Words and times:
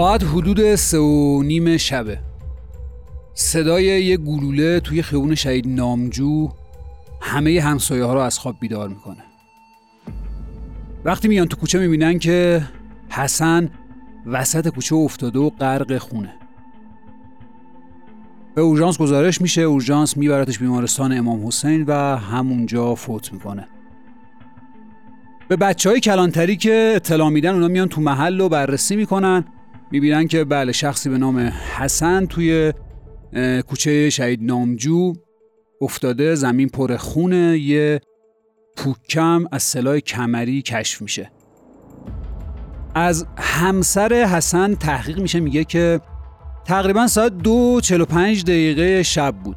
ساعت 0.00 0.24
حدود 0.24 0.74
سه 0.74 0.98
و 0.98 1.42
نیم 1.42 1.76
شبه. 1.76 2.18
صدای 3.34 3.84
یه 3.84 4.16
گلوله 4.16 4.80
توی 4.80 5.02
خیابون 5.02 5.34
شهید 5.34 5.68
نامجو 5.68 6.48
همه 7.20 7.60
همسایه 7.60 8.04
ها 8.04 8.14
رو 8.14 8.20
از 8.20 8.38
خواب 8.38 8.56
بیدار 8.60 8.88
می‌کنه. 8.88 9.24
وقتی 11.04 11.28
میان 11.28 11.46
تو 11.46 11.56
کوچه 11.56 11.78
می‌بینن 11.78 12.18
که 12.18 12.62
حسن 13.10 13.70
وسط 14.26 14.68
کوچه 14.68 14.96
افتاده 14.96 15.38
و 15.38 15.50
غرق 15.50 15.98
خونه. 15.98 16.34
به 18.54 18.60
اورژانس 18.62 18.98
گزارش 18.98 19.40
میشه 19.40 19.62
اورژانس 19.62 20.16
میبرتش 20.16 20.58
بیمارستان 20.58 21.18
امام 21.18 21.46
حسین 21.46 21.84
و 21.86 22.16
همونجا 22.16 22.94
فوت 22.94 23.32
می‌کنه. 23.32 23.68
به 25.48 25.56
بچه 25.56 25.90
های 25.90 26.00
کلانتری 26.00 26.56
که 26.56 26.92
اطلاع 26.96 27.28
میدن 27.28 27.54
اونا 27.54 27.68
میان 27.68 27.88
تو 27.88 28.00
محل 28.00 28.38
رو 28.38 28.48
بررسی 28.48 28.96
می‌کنن. 28.96 29.44
می‌بینن 29.90 30.26
که 30.26 30.44
بله 30.44 30.72
شخصی 30.72 31.08
به 31.08 31.18
نام 31.18 31.38
حسن 31.78 32.26
توی 32.26 32.72
کوچه 33.66 34.10
شهید 34.10 34.42
نامجو 34.42 35.12
افتاده 35.80 36.34
زمین 36.34 36.68
پر 36.68 36.96
خونه 36.96 37.58
یه 37.58 38.00
پوکم 38.76 39.44
از 39.52 39.62
سلاح 39.62 39.98
کمری 39.98 40.62
کشف 40.62 41.02
میشه. 41.02 41.30
از 42.94 43.26
همسر 43.38 44.12
حسن 44.12 44.74
تحقیق 44.74 45.18
میشه 45.18 45.40
میگه 45.40 45.64
که 45.64 46.00
تقریبا 46.64 47.06
ساعت 47.06 47.38
دو 47.38 47.80
چلو 47.82 48.04
پنج 48.04 48.44
دقیقه 48.44 49.02
شب 49.02 49.34
بود. 49.44 49.56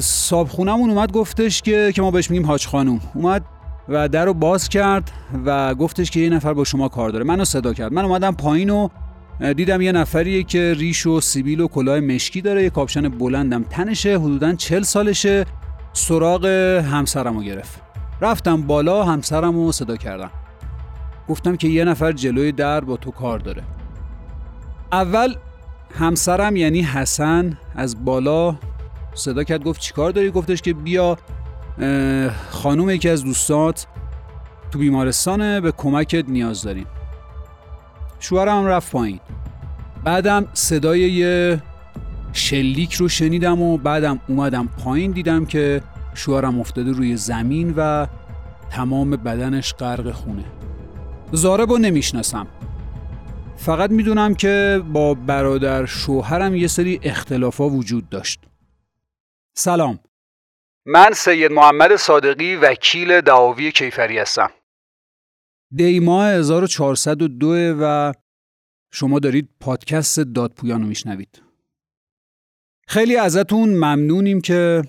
صابخونمون 0.00 0.90
اومد 0.90 1.12
گفتش 1.12 1.62
که 1.62 1.92
که 1.94 2.02
ما 2.02 2.10
بهش 2.10 2.30
میگیم 2.30 2.46
حاج 2.46 2.66
خانوم 2.66 3.00
اومد 3.14 3.44
و 3.88 4.08
در 4.08 4.24
رو 4.24 4.34
باز 4.34 4.68
کرد 4.68 5.10
و 5.44 5.74
گفتش 5.74 6.10
که 6.10 6.20
یه 6.20 6.30
نفر 6.30 6.54
با 6.54 6.64
شما 6.64 6.88
کار 6.88 7.10
داره. 7.10 7.24
منو 7.24 7.44
صدا 7.44 7.74
کرد. 7.74 7.92
من 7.92 8.04
اومدم 8.04 8.32
پایین 8.32 8.70
و 8.70 8.88
دیدم 9.56 9.80
یه 9.80 9.92
نفریه 9.92 10.42
که 10.42 10.74
ریش 10.78 11.06
و 11.06 11.20
سیبیل 11.20 11.60
و 11.60 11.68
کلاه 11.68 12.00
مشکی 12.00 12.40
داره. 12.40 12.62
یه 12.62 12.70
کاپشن 12.70 13.08
بلندم 13.08 13.62
تنشه. 13.62 14.18
حدودا 14.18 14.54
چل 14.54 14.82
سالشه. 14.82 15.44
سراغ 15.92 16.46
همسرم 16.92 17.36
رو 17.36 17.42
گرفت. 17.42 17.80
رفتم 18.20 18.62
بالا 18.62 19.04
همسرم 19.04 19.54
رو 19.54 19.72
صدا 19.72 19.96
کردم. 19.96 20.30
گفتم 21.28 21.56
که 21.56 21.68
یه 21.68 21.84
نفر 21.84 22.12
جلوی 22.12 22.52
در 22.52 22.80
با 22.80 22.96
تو 22.96 23.10
کار 23.10 23.38
داره. 23.38 23.62
اول 24.92 25.34
همسرم 25.98 26.56
یعنی 26.56 26.82
حسن 26.82 27.58
از 27.74 28.04
بالا 28.04 28.56
صدا 29.14 29.44
کرد. 29.44 29.64
گفت 29.64 29.80
چیکار 29.80 30.10
داری؟ 30.10 30.30
گفتش 30.30 30.62
که 30.62 30.72
بیا 30.72 31.18
خانوم 32.50 32.90
یکی 32.90 33.08
از 33.08 33.24
دوستات 33.24 33.86
تو 34.70 34.78
بیمارستانه 34.78 35.60
به 35.60 35.72
کمکت 35.72 36.28
نیاز 36.28 36.62
داریم. 36.62 36.86
شوهرم 38.20 38.66
رفت 38.66 38.92
پایین. 38.92 39.20
بعدم 40.04 40.46
صدای 40.54 41.00
یه 41.00 41.62
شلیک 42.32 42.94
رو 42.94 43.08
شنیدم 43.08 43.62
و 43.62 43.78
بعدم 43.78 44.20
اومدم 44.28 44.68
پایین 44.84 45.10
دیدم 45.10 45.44
که 45.44 45.82
شوهرم 46.14 46.60
افتاده 46.60 46.92
روی 46.92 47.16
زمین 47.16 47.74
و 47.76 48.06
تمام 48.70 49.10
بدنش 49.10 49.74
غرق 49.74 50.10
خونه. 50.10 50.44
زارب 51.32 51.70
رو 51.70 51.78
نمی‌شناسم. 51.78 52.46
فقط 53.56 53.90
می‌دونم 53.90 54.34
که 54.34 54.82
با 54.92 55.14
برادر 55.14 55.86
شوهرم 55.86 56.56
یه 56.56 56.66
سری 56.66 57.00
اختلافا 57.02 57.68
وجود 57.68 58.08
داشت. 58.08 58.40
سلام. 59.54 59.98
من 60.86 61.12
سید 61.12 61.52
محمد 61.52 61.96
صادقی 61.96 62.56
وکیل 62.56 63.20
دعاوی 63.20 63.72
کیفری 63.72 64.18
هستم. 64.18 64.50
دی 65.76 66.00
ماه 66.00 66.28
1402 66.28 67.76
و 67.80 68.12
شما 68.92 69.18
دارید 69.18 69.48
پادکست 69.60 70.20
دادپویان 70.20 70.82
رو 70.82 70.88
میشنوید. 70.88 71.42
خیلی 72.88 73.16
ازتون 73.16 73.68
ممنونیم 73.68 74.40
که 74.40 74.82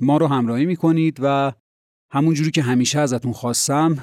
ما 0.00 0.16
رو 0.16 0.26
همراهی 0.26 0.66
می‌کنید 0.66 1.18
و 1.22 1.52
همونجوری 2.12 2.50
که 2.50 2.62
همیشه 2.62 2.98
ازتون 2.98 3.32
خواستم 3.32 3.98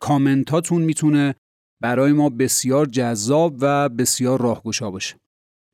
کامنتاتون 0.00 0.82
می‌تونه 0.82 1.34
برای 1.82 2.12
ما 2.12 2.28
بسیار 2.28 2.86
جذاب 2.86 3.56
و 3.60 3.88
بسیار 3.88 4.40
راهگشا 4.42 4.90
باشه. 4.90 5.16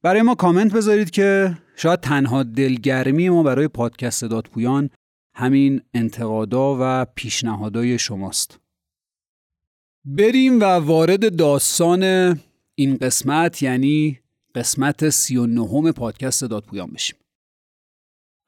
برای 0.02 0.22
ما 0.22 0.34
کامنت 0.34 0.72
بذارید 0.72 1.10
که 1.10 1.58
شاید 1.76 2.00
تنها 2.00 2.42
دلگرمی 2.42 3.28
ما 3.28 3.42
برای 3.42 3.68
پادکست 3.68 4.24
دادپویان 4.24 4.90
همین 5.34 5.82
انتقادا 5.94 6.76
و 6.80 7.06
پیشنهادهای 7.14 7.98
شماست. 7.98 8.60
بریم 10.04 10.60
و 10.60 10.64
وارد 10.64 11.36
داستان 11.36 12.02
این 12.74 12.96
قسمت 12.96 13.62
یعنی 13.62 14.18
قسمت 14.54 15.08
سی 15.08 15.36
و 15.36 15.46
نهم 15.46 15.92
پادکست 15.92 16.44
دادپویان 16.44 16.90
بشیم. 16.90 17.16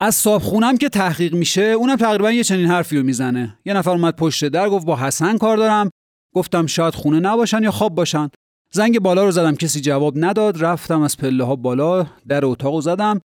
از 0.01 0.15
صابخونم 0.15 0.77
که 0.77 0.89
تحقیق 0.89 1.35
میشه 1.35 1.63
اونم 1.63 1.97
تقریبا 1.97 2.33
یه 2.33 2.45
چنین 2.45 2.67
حرفی 2.67 2.97
رو 2.97 3.03
می‌زنه. 3.03 3.59
یه 3.65 3.75
نفر 3.75 3.91
اومد 3.91 4.17
پشت 4.17 4.49
در 4.49 4.69
گفت 4.69 4.87
با 4.87 4.97
حسن 4.97 5.39
کار 5.39 5.57
دارم. 5.57 5.91
گفتم 6.35 6.67
شاید 6.67 6.95
خونه 6.95 7.21
نباشن 7.21 7.63
یا 7.63 7.71
خواب 7.71 7.95
باشن. 7.95 8.29
زنگ 8.75 9.01
بالا 9.01 9.25
رو 9.25 9.31
زدم 9.31 9.55
کسی 9.55 9.81
جواب 9.81 10.15
نداد. 10.17 10.65
رفتم 10.65 11.03
از 11.03 11.17
پله 11.17 11.45
ها 11.45 11.57
بالا 11.57 12.07
در 12.29 12.45
اتاق 12.45 12.81
زدم. 12.81 13.21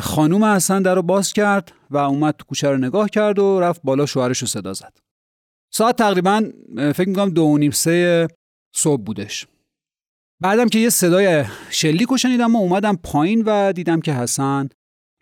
خانوم 0.00 0.44
حسن 0.44 0.82
در 0.82 0.94
رو 0.94 1.02
باز 1.02 1.32
کرد 1.32 1.72
و 1.90 1.96
اومد 1.96 2.34
تو 2.36 2.44
کوچه 2.44 2.70
رو 2.70 2.76
نگاه 2.76 3.08
کرد 3.08 3.38
و 3.38 3.60
رفت 3.60 3.80
بالا 3.84 4.06
شوهرش 4.06 4.38
رو 4.38 4.46
صدا 4.46 4.72
زد. 4.72 4.98
ساعت 5.72 5.96
تقریبا 5.96 6.42
فکر 6.76 7.08
می‌کنم 7.08 7.30
دو 7.30 7.42
و 7.42 7.58
نیم 7.58 7.70
سه 7.70 8.28
صبح 8.74 9.02
بودش. 9.02 9.46
بعدم 10.42 10.68
که 10.68 10.78
یه 10.78 10.90
صدای 10.90 11.44
شلیک 11.70 12.16
شنیدم 12.16 12.56
و 12.56 12.58
اومدم 12.58 12.96
پایین 12.96 13.42
و 13.46 13.72
دیدم 13.72 14.00
که 14.00 14.12
حسن 14.12 14.68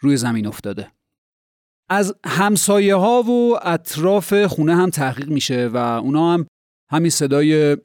روی 0.00 0.16
زمین 0.16 0.46
افتاده. 0.46 0.92
از 1.90 2.14
همسایه 2.26 2.94
ها 2.94 3.22
و 3.22 3.58
اطراف 3.62 4.44
خونه 4.44 4.76
هم 4.76 4.90
تحقیق 4.90 5.28
میشه 5.28 5.66
و 5.66 5.76
اونا 5.76 6.34
هم 6.34 6.46
همین 6.90 7.10
صدای 7.10 7.76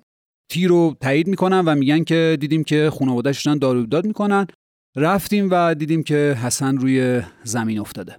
تیر 0.50 0.70
رو 0.70 0.96
تایید 1.02 1.28
می‌کنن 1.28 1.60
و 1.60 1.76
میگن 1.76 2.04
که 2.04 2.38
دیدیم 2.40 2.64
که 2.64 2.90
خانواده‌اش 2.90 3.46
دارن 3.46 3.58
دارو 3.58 3.86
داد 3.86 4.06
می‌کنن. 4.06 4.48
رفتیم 4.96 5.48
و 5.52 5.76
دیدیم 5.76 6.04
که 6.04 6.38
حسن 6.44 6.78
روی 6.78 7.22
زمین 7.44 7.80
افتاده. 7.80 8.18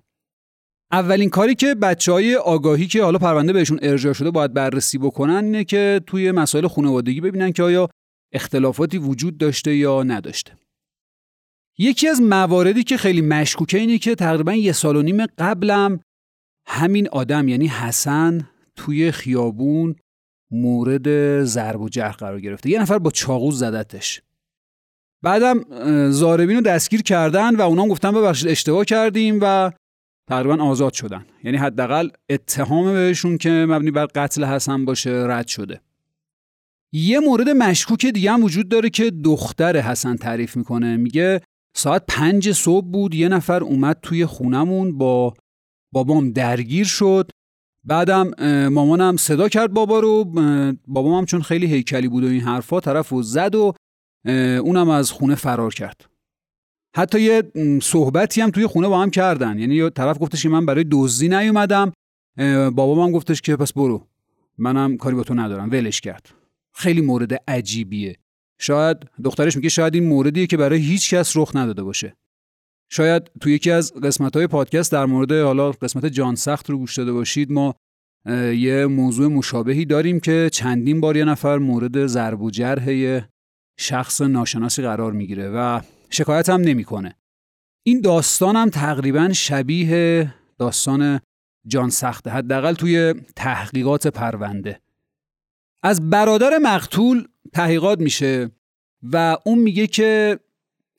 اولین 0.93 1.31
کاری 1.31 1.55
که 1.55 1.75
بچه 1.75 2.13
های 2.13 2.37
آگاهی 2.37 2.87
که 2.87 3.03
حالا 3.03 3.19
پرونده 3.19 3.53
بهشون 3.53 3.79
ارجاع 3.83 4.13
شده 4.13 4.31
باید 4.31 4.55
بررسی 4.55 4.99
بکنن 4.99 5.45
اینه 5.45 5.65
که 5.65 6.01
توی 6.07 6.33
مسائل 6.33 6.67
خانوادگی 6.67 7.21
ببینن 7.21 7.53
که 7.53 7.63
آیا 7.63 7.89
اختلافاتی 8.33 8.99
وجود 8.99 9.39
داشته 9.39 9.77
یا 9.77 10.03
نداشته. 10.03 10.53
یکی 11.79 12.09
از 12.09 12.21
مواردی 12.23 12.85
که 12.85 12.97
خیلی 12.97 13.21
مشکوکه 13.21 13.79
اینه 13.79 13.99
که 13.99 14.15
تقریبا 14.15 14.53
یه 14.53 14.73
سال 14.73 14.97
و 14.97 15.03
نیم 15.03 15.27
قبلم 15.27 16.01
همین 16.67 17.09
آدم 17.09 17.49
یعنی 17.49 17.67
حسن 17.67 18.51
توی 18.77 19.11
خیابون 19.13 19.97
مورد 20.55 21.45
ضرب 21.45 21.81
و 21.81 21.89
جرح 21.89 22.13
قرار 22.13 22.41
گرفته. 22.41 22.71
یه 22.71 22.81
نفر 22.81 22.99
با 22.99 23.11
چاقو 23.11 23.51
زدتش 23.51 24.23
بعدم 25.23 25.61
زاربین 26.11 26.57
رو 26.57 26.63
دستگیر 26.63 27.03
کردن 27.03 27.57
و 27.57 27.61
اونا 27.61 27.87
گفتن 27.87 28.13
ببخشید 28.13 28.49
اشتباه 28.49 28.85
کردیم 28.85 29.39
و 29.43 29.73
تقریبا 30.31 30.65
آزاد 30.65 30.93
شدن. 30.93 31.27
یعنی 31.45 31.57
حداقل 31.57 32.09
اتهام 32.29 32.93
بهشون 32.93 33.39
که 33.39 33.51
مبنی 33.51 33.91
بر 33.91 34.07
قتل 34.07 34.45
حسن 34.45 34.85
باشه 34.85 35.11
رد 35.11 35.47
شده. 35.47 35.81
یه 36.93 37.21
مورد 37.21 37.49
مشکوک 37.49 38.07
دیگه 38.07 38.33
هم 38.33 38.45
وجود 38.45 38.69
داره 38.69 38.91
که 38.91 39.11
دختر 39.11 39.77
حسن 39.77 40.17
تعریف 40.17 40.57
می‌کنه. 40.57 40.97
میگه 40.97 41.41
ساعت 41.77 42.05
پنج 42.09 42.53
صبح 42.53 42.87
بود 42.87 43.15
یه 43.15 43.29
نفر 43.29 43.65
اومد 43.65 43.99
توی 44.03 44.27
خونمون 44.27 44.99
با 44.99 45.35
بابام 45.95 46.31
درگیر 46.31 46.87
شد. 46.87 47.31
بعدم 47.85 48.31
مامانم 48.69 49.17
صدا 49.17 49.49
کرد 49.49 49.73
بابا 49.73 50.01
رو 50.01 50.25
بابام 50.87 51.19
هم 51.19 51.25
چون 51.25 51.43
خیلی 51.43 51.67
هیکلی 51.67 52.09
بود 52.09 52.25
و 52.25 52.27
این 52.27 52.41
حرفا 52.41 52.81
طرف 52.81 53.09
رو 53.09 53.23
زد 53.23 53.55
و 53.55 53.75
اونم 54.65 54.89
از 54.89 55.11
خونه 55.11 55.35
فرار 55.35 55.75
کرد. 55.75 56.05
حتی 56.97 57.21
یه 57.21 57.43
صحبتی 57.83 58.41
هم 58.41 58.51
توی 58.51 58.67
خونه 58.67 58.89
با 58.89 59.01
هم 59.01 59.11
کردن. 59.11 59.59
یعنی 59.59 59.91
طرف 59.91 60.21
گفتش 60.21 60.43
که 60.43 60.49
من 60.49 60.67
برای 60.67 60.85
دزدی 60.91 61.29
نیومدم 61.29 61.93
بابام 62.71 63.01
هم 63.01 63.13
گفتش 63.13 63.41
که 63.41 63.57
پس 63.57 63.73
برو. 63.73 64.07
منم 64.59 64.97
کاری 64.97 65.17
با 65.17 65.23
تو 65.23 65.35
ندارم 65.35 65.71
ولش 65.71 66.01
کرد. 66.01 66.29
خیلی 66.73 67.01
مورد 67.01 67.33
عجیبیه. 67.49 68.17
شاید 68.59 68.97
دخترش 69.25 69.57
میگه 69.57 69.69
شاید 69.69 69.95
این 69.95 70.09
موردیه 70.09 70.47
که 70.47 70.57
برای 70.57 70.79
هیچ 70.79 71.15
کس 71.15 71.37
رخ 71.37 71.57
نداده 71.57 71.83
باشه. 71.83 72.17
شاید 72.95 73.31
تو 73.41 73.51
یکی 73.51 73.71
از 73.71 73.95
قسمت 73.95 74.37
های 74.37 74.47
پادکست 74.47 74.93
در 74.93 75.07
مورد 75.07 75.33
حالا 75.33 75.73
قسمت 75.73 76.07
جان 76.07 76.35
سخت 76.35 76.71
رو 76.71 76.79
گوش 76.79 76.99
داده 76.99 77.13
باشید 77.13 77.53
ما 77.53 77.75
یه 78.57 78.87
موضوع 78.87 79.29
مشابهی 79.29 79.85
داریم 79.85 80.21
که 80.21 80.51
چندین 80.53 81.01
بار 81.01 81.17
یه 81.17 81.25
نفر 81.25 81.59
مورد 81.59 82.07
ضرب 82.07 82.43
و 82.43 82.51
جرح 82.51 83.21
شخص 83.79 84.21
ناشناسی 84.21 84.83
قرار 84.83 85.13
می‌گیره 85.13 85.51
و 85.51 85.81
شکایت 86.11 86.49
هم 86.49 86.61
نمی‌کنه. 86.61 87.17
این 87.87 88.01
داستان 88.01 88.57
هم 88.57 88.71
تقریبا 88.71 89.33
شبیه 89.33 90.35
داستان 90.59 91.21
جان 91.67 91.91
سخته 91.91 92.31
حداقل 92.31 92.75
توی 92.75 93.15
تحقیقات 93.37 94.07
پرونده 94.07 94.81
از 95.83 96.11
برادر 96.11 96.59
مقتول 96.63 97.29
تحقیقات 97.53 98.01
میشه 98.01 98.51
و 99.03 99.37
اون 99.45 99.59
میگه 99.59 99.87
که 99.87 100.39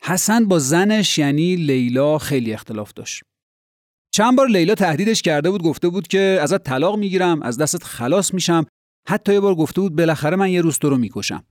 حسن 0.02 0.46
با 0.46 0.60
زنش 0.60 1.18
یعنی 1.18 1.56
لیلا 1.56 2.18
خیلی 2.18 2.54
اختلاف 2.54 2.94
داشت. 2.94 3.24
چند 4.12 4.38
بار 4.38 4.48
لیلا 4.48 4.76
تهدیدش 4.76 5.22
کرده 5.22 5.52
بود 5.52 5.64
گفته 5.64 5.90
بود 5.90 6.08
که 6.08 6.40
ازت 6.42 6.64
طلاق 6.64 6.98
می‌گیرم 6.98 7.42
از 7.42 7.58
دستت 7.58 7.84
خلاص 7.84 8.34
میشم. 8.34 8.66
حتی 9.08 9.34
یه 9.34 9.40
بار 9.40 9.56
گفته 9.56 9.82
بود 9.82 9.96
بالاخره 9.96 10.36
من 10.36 10.50
یه 10.50 10.62
روز 10.62 10.80
تو 10.80 10.90
رو 10.90 10.98
می‌کشم. 10.98 11.44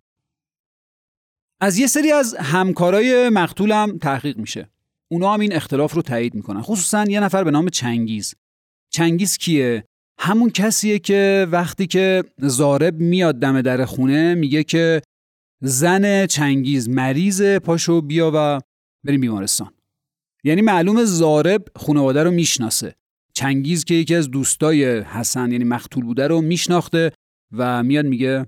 از 1.61 1.79
یه 1.79 1.87
سری 1.87 2.12
از 2.12 2.35
همکارای 2.35 3.29
مقتولم 3.29 3.99
تحقیق 3.99 4.38
میشه. 4.38 4.70
اونا 5.08 5.35
هم 5.35 5.40
این 5.40 5.52
اختلاف 5.52 5.93
رو 5.93 6.02
تایید 6.02 6.35
می‌کنن. 6.35 6.62
خصوصا 6.62 7.05
یه 7.05 7.20
نفر 7.20 7.44
به 7.44 7.50
نام 7.50 7.69
چنگیز. 7.69 8.35
چنگیز 8.90 9.38
کیه؟ 9.38 9.85
همون 10.19 10.50
کسیه 10.50 10.99
که 10.99 11.47
وقتی 11.50 11.87
که 11.87 12.25
زارب 12.38 13.00
میاد 13.00 13.35
دم 13.35 13.62
در 13.62 13.85
خونه 13.85 14.35
میگه 14.35 14.64
که 14.64 15.02
زن 15.66 16.26
چنگیز 16.26 16.88
مریض 16.88 17.43
پاشو 17.43 18.00
بیا 18.00 18.32
و 18.34 18.61
بریم 19.05 19.20
بیمارستان. 19.20 19.72
یعنی 20.44 20.62
معلوم 20.62 21.05
زارب 21.05 21.64
خانواده 21.76 22.22
رو 22.22 22.31
می‌شناسه. 22.31 22.94
چنگیز 23.34 23.84
که 23.84 23.94
یکی 23.94 24.14
از 24.14 24.31
دوستای 24.31 24.99
حسن 25.00 25.52
یعنی 25.52 25.64
مقتول 25.64 26.05
بوده 26.05 26.26
رو 26.26 26.40
میشناخته 26.40 27.12
و 27.52 27.82
میاد 27.82 28.06
میگه 28.06 28.46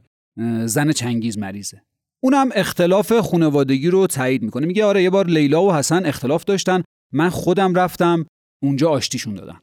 زن 0.64 0.92
چنگیز 0.92 1.38
مریضه. 1.38 1.82
اونم 2.22 2.48
اختلاف 2.54 3.12
خانوادگی 3.20 3.88
رو 3.88 4.06
تایید 4.06 4.42
می‌کنه. 4.42 4.66
میگه 4.66 4.84
آره 4.84 5.02
یه 5.02 5.10
بار 5.10 5.26
لیلا 5.26 5.62
و 5.62 5.74
حسن 5.74 6.06
اختلاف 6.06 6.44
داشتن. 6.44 6.82
من 7.12 7.28
خودم 7.28 7.74
رفتم 7.74 8.26
اونجا 8.62 8.90
آشتیشون 8.90 9.34
دادم 9.34 9.62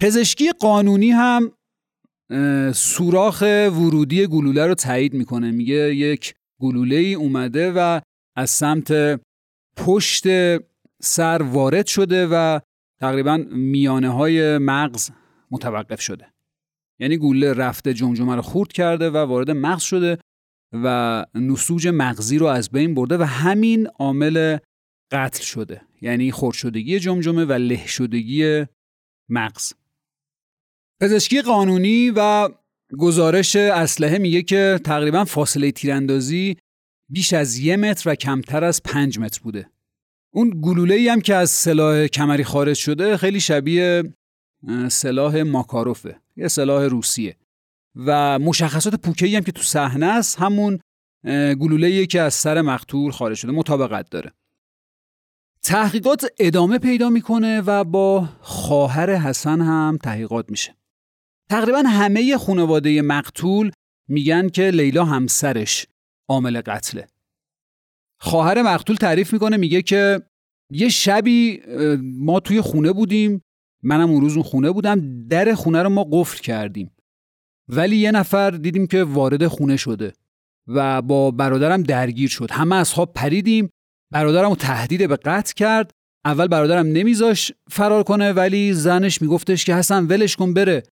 پزشکی 0.00 0.50
قانونی 0.52 1.10
هم 1.10 1.52
سوراخ 2.74 3.42
ورودی 3.72 4.26
گلوله 4.26 4.66
رو 4.66 4.74
تایید 4.74 5.14
می‌کنه. 5.14 5.50
میگه 5.50 5.94
یک 5.94 6.34
گلوله 6.62 6.96
ای 6.96 7.14
اومده 7.14 7.72
و 7.76 8.00
از 8.36 8.50
سمت 8.50 9.20
پشت 9.76 10.24
سر 11.02 11.42
وارد 11.42 11.86
شده 11.86 12.26
و 12.26 12.60
تقریبا 13.00 13.36
میانه 13.52 14.08
های 14.08 14.58
مغز 14.58 15.10
متوقف 15.50 16.00
شده. 16.00 16.32
یعنی 17.00 17.16
گوله 17.16 17.52
رفته 17.52 17.94
جمجمه 17.94 18.34
رو 18.34 18.42
خورد 18.42 18.72
کرده 18.72 19.10
و 19.10 19.16
وارد 19.16 19.50
مغز 19.50 19.82
شده 19.82 20.18
و 20.72 21.26
نسوج 21.34 21.88
مغزی 21.88 22.38
رو 22.38 22.46
از 22.46 22.70
بین 22.70 22.94
برده 22.94 23.18
و 23.18 23.22
همین 23.22 23.86
عامل 23.86 24.58
قتل 25.12 25.42
شده. 25.42 25.82
یعنی 26.00 26.32
خورد 26.32 26.54
شدگی 26.54 26.98
جمجمه 26.98 27.44
و 27.44 27.52
له 27.52 27.86
شدگی 27.86 28.64
مغز. 29.28 29.72
پزشکی 31.00 31.42
قانونی 31.42 32.12
و 32.16 32.48
گزارش 32.98 33.56
اسلحه 33.56 34.18
میگه 34.18 34.42
که 34.42 34.80
تقریبا 34.84 35.24
فاصله 35.24 35.70
تیراندازی 35.70 36.56
بیش 37.08 37.32
از 37.32 37.58
یه 37.58 37.76
متر 37.76 38.10
و 38.10 38.14
کمتر 38.14 38.64
از 38.64 38.82
پنج 38.82 39.18
متر 39.18 39.40
بوده. 39.42 39.70
اون 40.34 40.60
گلوله 40.62 41.12
هم 41.12 41.20
که 41.20 41.34
از 41.34 41.50
سلاح 41.50 42.06
کمری 42.06 42.44
خارج 42.44 42.76
شده 42.76 43.16
خیلی 43.16 43.40
شبیه 43.40 44.02
سلاح 44.88 45.42
ماکاروفه. 45.42 46.20
یه 46.36 46.48
سلاح 46.48 46.84
روسیه. 46.84 47.36
و 47.96 48.38
مشخصات 48.38 48.94
پوکه‌ای 48.94 49.36
هم 49.36 49.42
که 49.42 49.52
تو 49.52 49.62
صحنه 49.62 50.06
است 50.06 50.38
همون 50.38 50.80
گلوله 51.60 52.06
که 52.06 52.20
از 52.20 52.34
سر 52.34 52.62
مقتول 52.62 53.10
خارج 53.10 53.36
شده 53.36 53.52
مطابقت 53.52 54.10
داره. 54.10 54.32
تحقیقات 55.62 56.26
ادامه 56.38 56.78
پیدا 56.78 57.10
می‌کنه 57.10 57.60
و 57.60 57.84
با 57.84 58.28
خواهر 58.40 59.10
حسن 59.10 59.60
هم 59.60 59.98
تحقیقات 60.02 60.50
میشه. 60.50 60.74
تقریبا 61.50 61.78
همه 61.78 62.38
خانواده 62.38 63.02
مقتول 63.02 63.70
میگن 64.08 64.48
که 64.48 64.70
لیلا 64.70 65.04
همسرش 65.04 65.86
عامل 66.28 66.60
قتله. 66.60 67.06
خواهر 68.20 68.62
مقتول 68.62 68.96
تعریف 68.96 69.32
می‌کنه 69.32 69.56
میگه 69.56 69.82
که 69.82 70.22
یه 70.70 70.88
شبی 70.88 71.62
ما 72.02 72.40
توی 72.40 72.60
خونه 72.60 72.92
بودیم 72.92 73.42
منم 73.82 74.10
اون 74.10 74.20
روز 74.20 74.34
اون 74.34 74.42
خونه 74.42 74.70
بودم 74.70 75.28
در 75.28 75.54
خونه 75.54 75.82
رو 75.82 75.88
ما 75.88 76.08
قفل 76.12 76.38
کردیم. 76.42 76.90
ولی 77.68 77.96
یه 77.96 78.10
نفر 78.10 78.50
دیدیم 78.50 78.86
که 78.86 79.04
وارد 79.04 79.46
خونه 79.46 79.76
شده 79.76 80.12
و 80.66 81.02
با 81.02 81.30
برادرم 81.30 81.82
درگیر 81.82 82.28
شد. 82.28 82.50
همه 82.50 82.76
از 82.76 82.92
خواب 82.92 83.12
پریدیم 83.12 83.70
برادرم 84.12 84.48
رو 84.48 84.56
تهدید 84.56 85.08
به 85.08 85.16
قتل 85.16 85.52
کرد. 85.56 85.90
اول 86.24 86.46
برادرم 86.46 86.86
نمیذاش 86.86 87.52
فرار 87.70 88.02
کنه 88.02 88.32
ولی 88.32 88.72
زنش 88.72 89.22
میگفتش 89.22 89.64
که 89.64 89.74
حسن 89.74 90.06
ولش 90.06 90.36
کن 90.36 90.54
بره. 90.54 90.82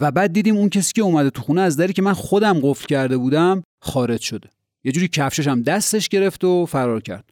و 0.00 0.10
بعد 0.10 0.32
دیدیم 0.32 0.56
اون 0.56 0.68
کسی 0.68 0.92
که 0.92 1.02
اومده 1.02 1.30
تو 1.30 1.42
خونه 1.42 1.60
از 1.60 1.76
دری 1.76 1.92
که 1.92 2.02
من 2.02 2.12
خودم 2.12 2.60
قفل 2.62 2.86
کرده 2.86 3.16
بودم 3.16 3.62
خارج 3.80 4.20
شده. 4.20 4.50
یه 4.84 4.92
جوری 4.92 5.08
کفشش 5.08 5.48
هم 5.48 5.62
دستش 5.62 6.08
گرفت 6.08 6.44
و 6.44 6.66
فرار 6.66 7.00
کرد. 7.00 7.30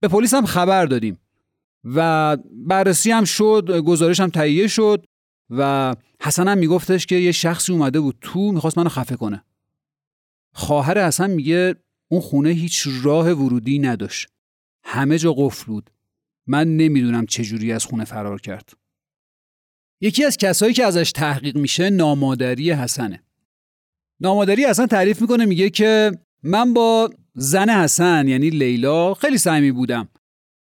به 0.00 0.08
پلیس 0.08 0.34
هم 0.34 0.46
خبر 0.46 0.86
دادیم. 0.86 1.18
و 1.84 2.36
بررسی 2.52 3.10
هم 3.10 3.24
شد 3.24 3.78
گزارش 3.78 4.20
هم 4.20 4.30
تهیه 4.30 4.66
شد 4.66 5.06
و 5.50 5.94
حسن 6.20 6.48
هم 6.48 6.58
میگفتش 6.58 7.06
که 7.06 7.16
یه 7.16 7.32
شخصی 7.32 7.72
اومده 7.72 8.00
بود 8.00 8.18
تو 8.20 8.52
می‌خواست 8.52 8.78
منو 8.78 8.88
خفه 8.88 9.16
کنه. 9.16 9.44
خواهر 10.52 11.06
حسن 11.06 11.30
میگه 11.30 11.74
اون 12.08 12.20
خونه 12.20 12.50
هیچ 12.50 12.88
راه 13.02 13.32
ورودی 13.32 13.78
نداشت. 13.78 14.28
همه 14.84 15.18
جا 15.18 15.32
قفل 15.32 15.66
بود. 15.66 15.90
من 16.46 16.76
نمی‌دونم 16.76 17.26
چجوری 17.26 17.72
از 17.72 17.84
خونه 17.84 18.04
فرار 18.04 18.40
کرد. 18.40 18.72
یکی 20.00 20.24
از 20.24 20.36
کسایی 20.36 20.74
که 20.74 20.84
ازش 20.84 21.12
تحقیق 21.12 21.56
میشه 21.56 21.90
نامادری 21.90 22.70
حسنه. 22.70 23.22
نامادری 24.20 24.64
حسن 24.64 24.86
تعریف 24.86 25.20
می‌کنه 25.20 25.44
میگه 25.44 25.70
که 25.70 26.12
من 26.42 26.74
با 26.74 27.10
زن 27.34 27.70
حسن 27.70 28.28
یعنی 28.28 28.50
لیلا 28.50 29.14
خیلی 29.14 29.38
صمیمی 29.38 29.72
بودم. 29.72 30.08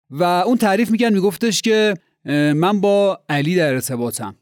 و 0.10 0.24
اون 0.24 0.58
تعریف 0.58 0.92
می‌کرد 0.92 1.14
میگفتش 1.14 1.62
که 1.62 1.94
من 2.56 2.82
با 2.82 3.24
علی 3.30 3.56
در 3.56 3.74
ارتباطم. 3.74 4.36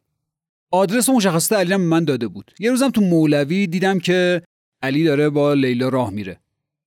آدرس 0.71 1.09
و 1.09 1.13
مشخصات 1.13 1.59
علی 1.59 1.73
هم 1.73 1.81
من 1.81 2.05
داده 2.05 2.27
بود. 2.27 2.51
یه 2.59 2.71
روزم 2.71 2.89
تو 2.89 3.01
مولوی 3.01 3.67
دیدم 3.67 3.99
که 3.99 4.41
علی 4.81 5.03
داره 5.03 5.29
با 5.29 5.53
لیلا 5.53 5.89
راه 5.89 6.09
میره. 6.09 6.39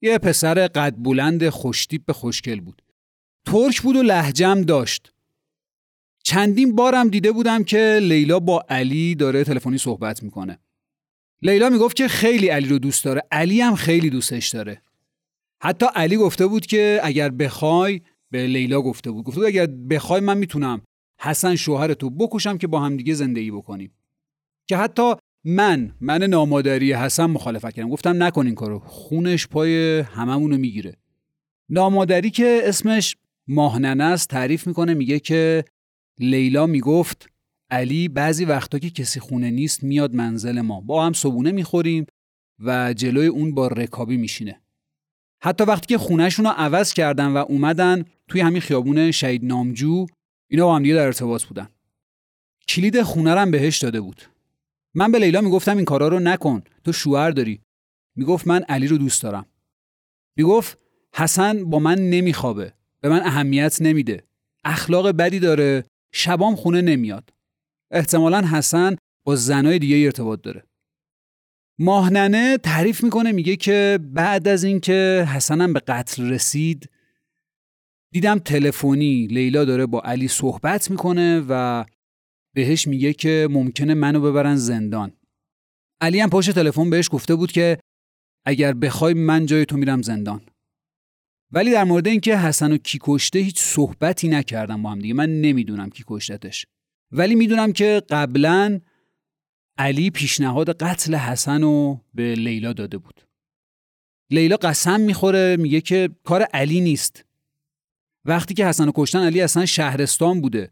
یه 0.02 0.18
پسر 0.18 0.66
قد 0.66 0.94
بلند 0.98 1.48
خوشتیپ 1.48 2.12
خوشکل 2.12 2.60
بود. 2.60 2.82
ترک 3.46 3.82
بود 3.82 3.96
و 3.96 4.02
لهجم 4.02 4.62
داشت. 4.62 5.12
چندین 6.26 6.74
بارم 6.74 7.08
دیده 7.08 7.32
بودم 7.32 7.64
که 7.64 7.98
لیلا 8.02 8.40
با 8.40 8.64
علی 8.68 9.14
داره 9.14 9.44
تلفنی 9.44 9.78
صحبت 9.78 10.22
می‌کنه. 10.22 10.58
لیلا 11.42 11.70
می‌گفت 11.70 11.96
که 11.96 12.08
خیلی 12.08 12.48
علی 12.48 12.68
رو 12.68 12.78
دوست 12.78 13.04
داره. 13.04 13.22
علی 13.32 13.60
هم 13.60 13.74
خیلی 13.74 14.10
دوستش 14.10 14.48
داره. 14.48 14.82
حتی 15.62 15.86
علی 15.94 16.16
گفته 16.16 16.46
بود 16.46 16.66
که 16.66 17.00
اگر 17.02 17.28
بخوای 17.28 18.00
به 18.30 18.46
لیلا 18.46 18.82
گفته 18.82 19.10
بود. 19.10 19.24
گفته 19.24 19.40
بود 19.40 19.48
اگر 19.48 19.66
بخوای 19.66 20.20
من 20.20 20.38
می‌تونم 20.38 20.80
حسن 21.20 21.56
شوهر 21.56 21.94
تو 21.94 22.10
بکشم 22.10 22.58
که 22.58 22.66
با 22.66 22.80
هم 22.80 22.96
دیگه 22.96 23.14
زندگی 23.14 23.50
بکنیم. 23.50 23.94
که 24.68 24.76
حتی 24.76 25.14
من 25.44 25.94
من 26.00 26.22
نامادری 26.22 26.92
حسن 26.92 27.26
مخالفت 27.26 27.72
کردم. 27.74 27.88
گفتم 27.88 28.22
نکن 28.22 28.46
این 28.46 28.54
کارو. 28.54 28.78
خونش 28.78 29.46
پای 29.46 30.00
هممونو 30.00 30.58
می‌گیره. 30.58 30.96
نامادری 31.68 32.30
که 32.30 32.60
اسمش 32.64 33.16
ماهننه 33.48 34.04
است 34.04 34.28
تعریف 34.28 34.66
می‌کنه 34.66 34.94
میگه 34.94 35.18
که 35.18 35.64
لیلا 36.18 36.66
می‌گفت 36.66 37.28
علی 37.70 38.08
بعضی 38.08 38.44
وقتا 38.44 38.78
که 38.78 38.90
کسی 38.90 39.20
خونه 39.20 39.50
نیست 39.50 39.82
میاد 39.82 40.14
منزل 40.14 40.60
ما. 40.60 40.80
با 40.80 41.06
هم 41.06 41.12
صبونه 41.12 41.52
می‌خوریم 41.52 42.06
و 42.58 42.94
جلوی 42.94 43.26
اون 43.26 43.54
با 43.54 43.68
رکابی 43.68 44.16
میشینه. 44.16 44.60
حتی 45.42 45.64
وقتی 45.64 45.86
که 45.86 45.98
خونهشون 45.98 46.44
رو 46.44 46.50
عوض 46.50 46.92
کردن 46.92 47.26
و 47.26 47.36
اومدن 47.36 48.04
توی 48.28 48.40
همین 48.40 48.60
خیابون 48.60 49.10
شهید 49.10 49.44
نامجو 49.44 50.06
اینا 50.50 50.66
با 50.66 50.76
هم 50.76 50.82
دیگه 50.82 50.94
در 50.94 51.06
ارتباط 51.06 51.44
بودن. 51.44 51.68
کلید 52.68 53.02
خونه 53.02 53.34
رو 53.34 53.50
بهش 53.50 53.78
داده 53.78 54.00
بود. 54.00 54.22
من 54.94 55.12
به 55.12 55.18
لیلا 55.18 55.40
می‌گفتم 55.40 55.76
این 55.76 55.84
کارا 55.84 56.08
رو 56.08 56.20
نکن 56.20 56.62
تو 56.84 56.92
شوهر 56.92 57.30
داری. 57.30 57.60
می‌گفت 58.16 58.46
من 58.46 58.62
علی 58.62 58.86
رو 58.86 58.98
دوست 58.98 59.22
دارم. 59.22 59.46
می‌گفت 60.36 60.78
حسن 61.14 61.64
با 61.64 61.78
من 61.78 61.98
نمیخوابه 61.98 62.72
به 63.00 63.08
من 63.08 63.20
اهمیت 63.20 63.82
نمیده. 63.82 64.24
اخلاق 64.64 65.08
بدی 65.08 65.38
داره 65.38 65.84
شبام 66.14 66.56
خونه 66.56 66.80
نمیاد. 66.80 67.30
احتمالا 67.90 68.46
حسن 68.46 68.96
با 69.26 69.36
زنای 69.36 69.78
دیگه 69.78 69.96
ارتباط 70.04 70.42
داره. 70.42 70.64
ماهننه 71.78 72.58
تعریف 72.58 73.04
می‌کنه 73.04 73.32
میگه 73.32 73.56
که 73.56 73.98
بعد 74.02 74.48
از 74.48 74.64
اینکه 74.64 75.26
حسنم 75.34 75.72
به 75.72 75.80
قتل 75.80 76.30
رسید 76.30 76.90
دیدم 78.12 78.38
تلفنی 78.38 79.26
لیلا 79.26 79.64
داره 79.64 79.86
با 79.86 80.02
علی 80.04 80.28
صحبت 80.28 80.90
می‌کنه 80.90 81.44
و 81.48 81.84
بهش 82.54 82.88
میگه 82.88 83.12
که 83.12 83.48
ممکنه 83.50 83.94
منو 83.94 84.20
ببرن 84.20 84.56
زندان. 84.56 85.12
علی 86.00 86.20
هم 86.20 86.30
پشت 86.30 86.50
تلفن 86.50 86.90
بهش 86.90 87.08
گفته 87.12 87.34
بود 87.34 87.52
که 87.52 87.78
اگر 88.46 88.72
بخوای 88.72 89.14
من 89.14 89.46
جای 89.46 89.64
تو 89.64 89.76
میرم 89.76 90.02
زندان. 90.02 90.40
ولی 91.52 91.70
در 91.70 91.84
مورد 91.84 92.06
اینکه 92.08 92.38
حسن 92.38 92.72
و 92.72 92.76
کی 92.76 92.98
کشته 93.02 93.38
هیچ 93.38 93.60
صحبتی 93.60 94.28
نکردم 94.28 94.82
با 94.82 94.90
هم 94.90 94.98
دیگه. 94.98 95.14
من 95.14 95.40
نمی‌دونم 95.40 95.90
کی 95.90 96.04
کشتتش 96.06 96.66
ولی 97.12 97.34
می‌دونم 97.34 97.72
که 97.72 98.02
قبلا 98.10 98.80
علی 99.78 100.10
پیشنهاد 100.10 100.76
قتل 100.82 101.14
حسن 101.14 101.62
رو 101.62 102.00
به 102.14 102.34
لیلا 102.34 102.72
داده 102.72 102.98
بود. 102.98 103.20
لیلا 104.30 104.56
قسم 104.56 105.00
می‌خوره 105.00 105.56
میگه 105.56 105.80
که 105.80 106.10
کار 106.24 106.42
علی 106.42 106.80
نیست. 106.80 107.24
وقتی 108.24 108.54
که 108.54 108.66
حسن 108.66 108.90
کشتن 108.94 109.18
علی 109.18 109.40
اصلا 109.40 109.66
شهرستان 109.66 110.40
بوده 110.40 110.70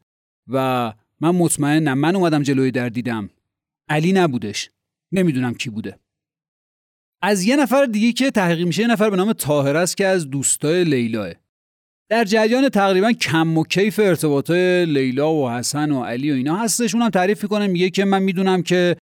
و 0.49 0.93
من 1.21 1.31
مطمئنم 1.31 1.99
من 1.99 2.17
اومدم 2.17 2.43
جلوی 2.43 2.71
در 2.71 2.89
دیدم. 2.89 3.31
علی 3.89 4.13
نبودش. 4.13 4.71
نمی‌دونم 5.13 5.55
کی 5.55 5.71
بوده. 5.71 5.99
از 7.23 7.45
یه 7.45 7.57
نفر 7.57 7.87
دیگه 7.87 8.13
که 8.13 8.31
تحقیق 8.31 8.67
میشه 8.67 8.83
یه 8.83 8.89
نفر 8.89 9.11
به 9.11 9.17
نام 9.17 9.33
تاهر 9.33 9.77
است 9.77 9.97
که 9.97 10.07
از 10.07 10.31
دوستای 10.31 10.85
لیلاه 10.85 11.33
در 12.11 12.25
جریان 12.25 12.69
تقریبا 12.69 13.13
کم 13.13 13.59
و 13.59 13.65
کیف 13.65 14.01
ارتباط 14.03 14.51
لیلا 14.51 15.35
و 15.35 15.51
حسن 15.51 15.91
و 15.91 16.03
علی 16.03 16.31
و 16.31 16.35
اینا 16.35 16.57
هستش. 16.57 16.95
اونم 16.95 17.09
تعریف 17.09 17.43
می‌کنه 17.43 17.67
میگه 17.67 17.91
که 17.91 18.05
من 18.05 18.23
می‌دونم 18.23 18.63
که 18.63 18.97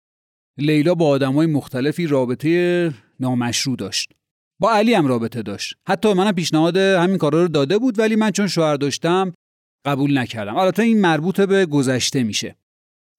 لیلا 0.57 0.95
با 0.95 1.07
آدمای 1.07 1.47
مختلفی 1.47 2.07
رابطه 2.07 2.93
نامشروع 3.19 3.77
داشت. 3.77 4.13
با 4.61 4.71
علی 4.71 4.93
هم 4.93 5.07
رابطه 5.07 5.41
داشت. 5.41 5.73
حتی 5.87 6.13
منم 6.13 6.31
پیشنهاد 6.31 6.77
همین 6.77 7.17
کارا 7.17 7.41
رو 7.41 7.47
داده 7.47 7.77
بود 7.77 7.99
ولی 7.99 8.15
من 8.15 8.31
چون 8.31 8.47
شوهر 8.47 8.75
داشتم 8.75 9.33
قبول 9.85 10.17
نکردم. 10.17 10.55
البته 10.55 10.83
این 10.83 11.01
مربوط 11.01 11.41
به 11.41 11.65
گذشته 11.65 12.23
میشه. 12.23 12.55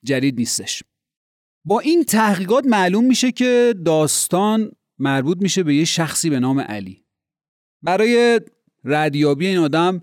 جدید 0.04 0.38
نیستش. 0.38 0.82
با 1.66 1.80
این 1.80 2.04
تحقیقات 2.04 2.66
معلوم 2.66 3.04
میشه 3.04 3.32
که 3.32 3.74
داستان 3.84 4.70
مربوط 4.98 5.38
میشه 5.42 5.62
به 5.62 5.74
یه 5.74 5.84
شخصی 5.84 6.30
به 6.30 6.40
نام 6.40 6.60
علی. 6.60 7.04
برای 7.82 8.40
ردیابی 8.84 9.46
این 9.46 9.58
آدم 9.58 10.02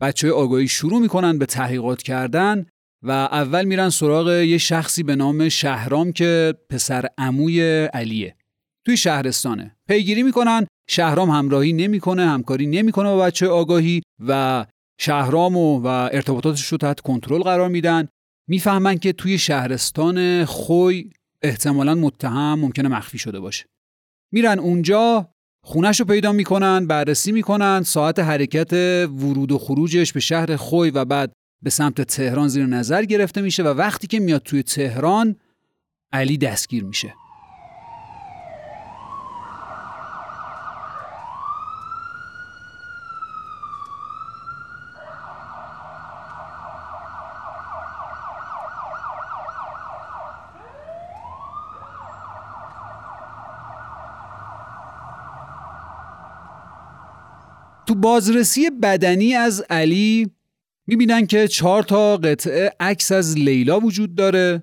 بچه 0.00 0.26
های 0.26 0.36
آگاهی 0.36 0.68
شروع 0.68 1.00
می‌کنن 1.00 1.38
به 1.38 1.46
تحقیقات 1.46 2.02
کردن 2.02 2.66
و 3.02 3.10
اول 3.10 3.64
میرن 3.64 3.90
سراغ 3.90 4.28
یه 4.28 4.58
شخصی 4.58 5.02
به 5.02 5.16
نام 5.16 5.48
شهرام 5.48 6.12
که 6.12 6.54
پسر 6.70 7.06
عموی 7.18 7.84
علیه. 7.84 8.36
توی 8.86 8.96
شهرستانه. 8.96 9.76
پیگیری 9.88 10.22
می‌کنن 10.22 10.66
شهرام 10.88 11.30
همراهی 11.30 11.72
نمی‌کنه 11.72 12.26
همکاری 12.26 12.66
نمی‌کنه 12.66 13.08
با 13.08 13.18
بچه 13.18 13.48
آگاهی 13.48 14.02
و 14.28 14.66
شهرام 15.00 15.56
و, 15.56 15.80
و 15.80 15.86
ارتباطاتش 15.86 16.66
رو 16.66 16.78
تحت 16.78 17.00
کنترل 17.00 17.42
قرار 17.42 17.68
میدن. 17.68 18.08
می‌فهمن 18.48 18.98
که 18.98 19.12
توی 19.12 19.38
شهرستان 19.38 20.44
خوی 20.44 21.10
احتمالا 21.42 21.94
متهم 21.94 22.58
ممکنه 22.58 22.88
مخفی 22.88 23.18
شده 23.18 23.40
باشه. 23.40 23.64
میرن 24.32 24.58
اونجا 24.58 25.28
خونش 25.64 26.00
رو 26.00 26.06
پیدا 26.06 26.32
می‌کنن 26.32 26.86
بررسی 26.86 27.32
می‌کنن 27.32 27.82
ساعت 27.82 28.18
حرکت 28.18 28.72
ورود 29.08 29.52
و 29.52 29.58
خروجش 29.58 30.12
به 30.12 30.20
شهر 30.20 30.56
خوی 30.56 30.90
و 30.90 31.04
بعد 31.04 31.32
به 31.62 31.70
سمت 31.70 32.00
تهران 32.00 32.48
زیر 32.48 32.66
نظر 32.66 33.04
گرفته 33.04 33.40
میشه 33.40 33.62
و 33.62 33.66
وقتی 33.66 34.06
که 34.06 34.20
میاد 34.20 34.42
توی 34.42 34.62
تهران 34.62 35.36
علی 36.12 36.38
دستگیر 36.38 36.84
میشه 36.84 37.14
تو 57.86 57.90
بازرسی 58.02 58.70
بدنی 58.70 59.34
از 59.34 59.64
علی 59.70 60.30
می‌بینن 60.86 61.26
که 61.26 61.48
چهار 61.48 61.82
تا 61.82 62.16
قطعه 62.16 62.72
عکس 62.80 63.12
از 63.12 63.38
لیلا 63.38 63.80
وجود 63.80 64.14
داره. 64.14 64.62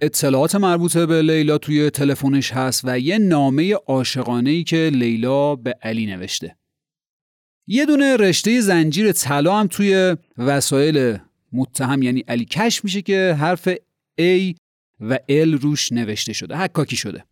اطلاعات 0.00 0.54
مربوط 0.54 0.96
به 0.96 1.22
لیلا 1.22 1.58
توی 1.58 1.90
تلفنش 1.90 2.52
هست 2.52 2.80
و 2.84 2.98
یه 2.98 3.18
نامه 3.18 3.74
عاشقانه 3.74 4.50
ای 4.50 4.64
که 4.64 4.90
لیلا 4.92 5.56
به 5.56 5.74
علی 5.82 6.06
نوشته. 6.06 6.56
یه 7.66 7.86
دونه 7.86 8.16
رشته 8.16 8.60
زنجیر 8.60 9.12
طلا 9.12 9.56
هم 9.56 9.66
توی 9.66 10.16
وسایل 10.38 11.18
متهم 11.52 12.02
یعنی 12.02 12.24
علی 12.28 12.44
کش 12.44 12.84
میشه 12.84 13.02
که 13.02 13.36
حرف 13.40 13.68
A 14.20 14.54
و 15.00 15.18
L 15.30 15.62
روش 15.62 15.92
نوشته 15.92 16.32
شده 16.32 16.56
حکاکی 16.56 16.96
شده. 16.96 17.24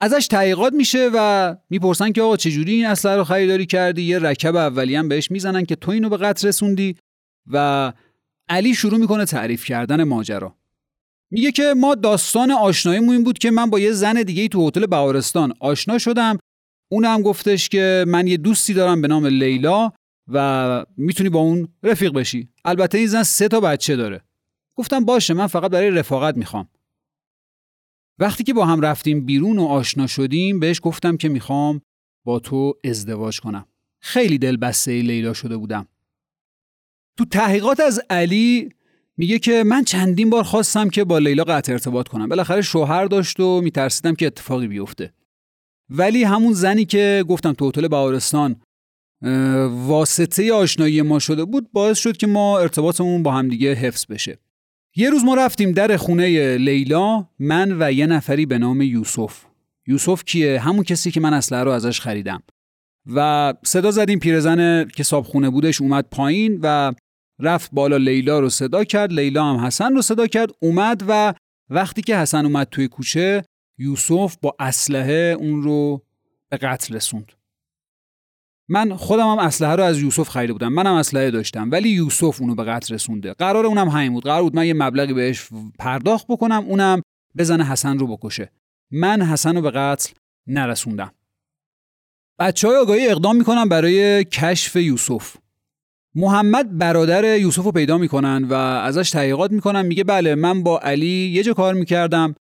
ازش 0.00 0.26
تحقیقات 0.26 0.72
میشه 0.72 1.10
و 1.14 1.56
می‌پرسن 1.70 2.12
که 2.12 2.22
آقا 2.22 2.36
چجوری 2.36 2.72
این 2.72 2.86
اسلحه 2.86 3.16
رو 3.16 3.24
خریداری 3.24 3.66
کردی؟ 3.66 4.02
یه 4.02 4.18
رکب 4.18 4.56
هم 4.56 5.08
بهش 5.08 5.30
می‌زنن 5.30 5.64
که 5.64 5.76
تو 5.76 5.90
اینو 5.90 6.08
به 6.08 6.16
قتل 6.16 6.48
رسوندی 6.48 6.96
و 7.46 7.92
علی 8.48 8.74
شروع 8.74 8.98
می‌کنه 8.98 9.24
تعریف 9.24 9.64
کردن 9.64 10.04
ماجرا. 10.04 10.54
میگه 11.30 11.52
که 11.52 11.74
ما 11.76 11.94
داستان 11.94 12.50
آشناییمون 12.50 13.14
این 13.14 13.24
بود 13.24 13.38
که 13.38 13.50
من 13.50 13.70
با 13.70 13.80
یه 13.80 13.92
زن 13.92 14.22
دیگه 14.22 14.48
تو 14.48 14.68
هتل 14.68 14.86
بهارستان 14.86 15.54
آشنا 15.60 15.98
شدم. 15.98 16.38
اونم 16.90 17.22
گفتش 17.22 17.68
که 17.68 18.04
من 18.08 18.26
یه 18.26 18.36
دوستی 18.36 18.74
دارم 18.74 19.02
به 19.02 19.08
نام 19.08 19.26
لیلا 19.26 19.92
و 20.32 20.84
می‌تونی 20.96 21.28
با 21.28 21.40
اون 21.40 21.68
رفیق 21.82 22.12
بشی. 22.12 22.48
البته 22.64 22.98
این 22.98 23.06
زن 23.06 23.22
سه 23.22 23.48
تا 23.48 23.60
بچه 23.60 23.96
داره. 23.96 24.20
گفتم 24.74 25.04
باشه 25.04 25.34
من 25.34 25.46
فقط 25.46 25.70
برای 25.70 25.90
رفاقت 25.90 26.36
می‌خوام. 26.36 26.68
وقتی 28.18 28.44
که 28.44 28.54
با 28.54 28.66
هم 28.66 28.80
رفتیم 28.80 29.26
بیرون 29.26 29.58
و 29.58 29.64
آشنا 29.64 30.06
شدیم 30.06 30.60
بهش 30.60 30.80
گفتم 30.82 31.16
که 31.16 31.28
می‌خوام 31.28 31.80
با 32.24 32.38
تو 32.38 32.74
ازدواج 32.84 33.40
کنم. 33.40 33.66
خیلی 34.00 34.38
دلبسته 34.38 35.02
لیلا 35.02 35.32
شده 35.32 35.56
بودم. 35.56 35.88
تو 37.18 37.24
تحقیقات 37.24 37.80
از 37.80 38.00
علی 38.10 38.68
میگه 39.16 39.38
که 39.38 39.64
من 39.64 39.84
چندین 39.84 40.30
بار 40.30 40.42
خواستم 40.42 40.88
که 40.88 41.04
با 41.04 41.18
لیلا 41.18 41.44
قطع 41.44 41.72
ارتباط 41.72 42.08
کنم. 42.08 42.28
بالاخره 42.28 42.62
شوهر 42.62 43.04
داشت 43.04 43.40
و 43.40 43.60
میترسیدم 43.60 44.14
که 44.14 44.26
اتفاقی 44.26 44.68
بیفته. 44.68 45.12
ولی 45.90 46.24
همون 46.24 46.52
زنی 46.52 46.84
که 46.84 47.24
گفتم 47.28 47.52
تو 47.52 47.68
هتل 47.68 47.88
بهارستان 47.88 48.56
واسطه 49.70 50.52
آشنایی 50.52 51.02
ما 51.02 51.18
شده 51.18 51.44
بود 51.44 51.72
باعث 51.72 51.98
شد 51.98 52.16
که 52.16 52.26
ما 52.26 52.58
ارتباطمون 52.58 53.22
با 53.22 53.32
همدیگه 53.32 53.74
حفظ 53.74 54.06
بشه. 54.06 54.38
یه 54.98 55.10
روز 55.10 55.24
ما 55.24 55.34
رفتیم 55.34 55.72
در 55.72 55.96
خونه 55.96 56.56
لیلا 56.56 57.28
من 57.38 57.76
و 57.80 57.92
یه 57.92 58.06
نفری 58.06 58.46
به 58.46 58.58
نام 58.58 58.82
یوسف. 58.82 59.44
یوسف 59.86 60.24
کیه؟ 60.24 60.60
همون 60.60 60.84
کسی 60.84 61.10
که 61.10 61.20
من 61.20 61.34
اسلحه 61.34 61.64
رو 61.64 61.70
ازش 61.70 62.00
خریدم. 62.00 62.42
و 63.06 63.54
صدا 63.64 63.90
زدیم 63.90 64.18
پیرزن 64.18 64.84
که 64.84 65.04
خونه 65.04 65.50
بودش 65.50 65.80
اومد 65.80 66.06
پایین 66.10 66.58
و 66.62 66.92
رفت 67.38 67.70
بالا 67.72 67.96
لیلا 67.96 68.40
رو 68.40 68.48
صدا 68.48 68.84
کرد. 68.84 69.12
لیلا 69.12 69.44
هم 69.44 69.66
حسن 69.66 69.94
رو 69.94 70.02
صدا 70.02 70.26
کرد. 70.26 70.50
اومد 70.60 71.04
و 71.08 71.34
وقتی 71.70 72.02
که 72.02 72.16
حسن 72.16 72.44
اومد 72.46 72.66
توی 72.70 72.88
کوچه 72.88 73.44
یوسف 73.78 74.36
با 74.42 74.56
اسلحه 74.58 75.36
اون 75.38 75.62
رو 75.62 76.02
به 76.48 76.56
قتل 76.56 76.94
رسوند. 76.94 77.32
من 78.68 78.96
خودم 78.96 79.28
هم 79.28 79.38
اسلحه 79.38 79.76
رو 79.76 79.82
از 79.82 79.98
یوسف 79.98 80.28
خریده 80.28 80.52
بودم. 80.52 80.72
منم 80.72 80.94
اسلحه 80.94 81.30
داشتم 81.30 81.70
ولی 81.70 81.88
یوسف 81.88 82.40
اونو 82.40 82.54
به 82.54 82.64
قتل 82.64 82.94
رسونده. 82.94 83.32
قرار 83.32 83.66
اونم 83.66 83.88
همین 83.88 84.12
بود. 84.12 84.24
قرار 84.24 84.42
بود 84.42 84.56
من 84.56 84.66
یه 84.66 84.74
مبلغی 84.74 85.12
بهش 85.12 85.48
پرداخت 85.78 86.26
بکنم 86.26 86.64
اونم 86.68 87.02
بزنه 87.36 87.64
حسن 87.64 87.98
رو 87.98 88.16
بکشه. 88.16 88.50
من 88.90 89.22
حسن 89.22 89.56
رو 89.56 89.62
به 89.62 89.70
قتل 89.70 90.10
نرسوندم. 90.46 91.12
بچه 92.38 92.68
های 92.68 92.76
آگاهی 92.76 93.08
اقدام 93.08 93.36
می‌کنن 93.36 93.68
برای 93.68 94.24
کشف 94.24 94.76
یوسف. 94.76 95.36
محمد 96.14 96.78
برادر 96.78 97.38
یوسف 97.38 97.64
رو 97.64 97.72
پیدا 97.72 97.98
می‌کنن 97.98 98.44
و 98.44 98.52
ازش 98.54 99.10
تحقیقات 99.10 99.52
می‌کنن. 99.52 99.86
میگه 99.86 100.04
بله 100.04 100.34
من 100.34 100.62
با 100.62 100.78
علی 100.78 101.30
یه 101.34 101.42
جا 101.42 101.52
کار 101.52 101.74
می‌کردم. 101.74 102.34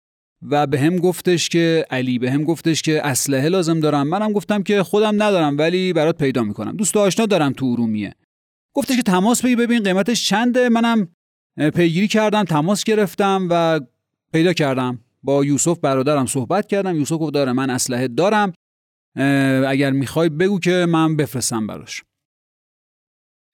و 0.50 0.68
به 0.68 0.80
هم 0.80 0.96
گفتش 0.96 1.50
که 1.50 1.86
علی 1.90 2.20
به 2.20 2.32
هم 2.32 2.44
گفتش 2.44 2.82
که 2.82 3.08
اسلحه 3.08 3.50
لازم 3.50 3.80
دارم. 3.80 4.08
منم 4.08 4.32
گفتم 4.32 4.64
که 4.64 4.84
خودم 4.84 5.24
ندارم 5.24 5.58
ولی 5.58 5.94
برات 5.94 6.18
پیدا 6.18 6.44
می‌کنم. 6.44 6.76
دوست 6.76 6.98
آشنا 6.98 7.26
دارم 7.26 7.54
تو 7.54 7.66
ارومیه. 7.66 8.16
گفتش 8.74 8.96
که 8.96 9.04
تماس 9.04 9.42
بگی 9.42 9.56
ببین 9.56 9.84
قیمتش 9.84 10.28
چنده. 10.28 10.70
منم 10.70 11.08
پیگیری 11.76 12.08
کردم 12.08 12.44
تماس 12.44 12.84
گرفتم 12.84 13.48
و 13.52 13.80
پیدا 14.34 14.54
کردم. 14.54 15.00
با 15.24 15.46
یوسف 15.46 15.80
برادرم 15.80 16.26
صحبت 16.26 16.68
کردم. 16.68 16.96
یوسف 16.96 17.18
گفت 17.20 17.34
داره 17.34 17.52
من 17.52 17.70
اسلحه 17.70 18.08
دارم. 18.08 18.54
اگر 19.68 19.92
می‌خوای 19.92 20.30
بگو 20.30 20.60
که 20.60 20.86
من 20.90 21.16
بفرستم 21.16 21.68
براش. 21.68 22.04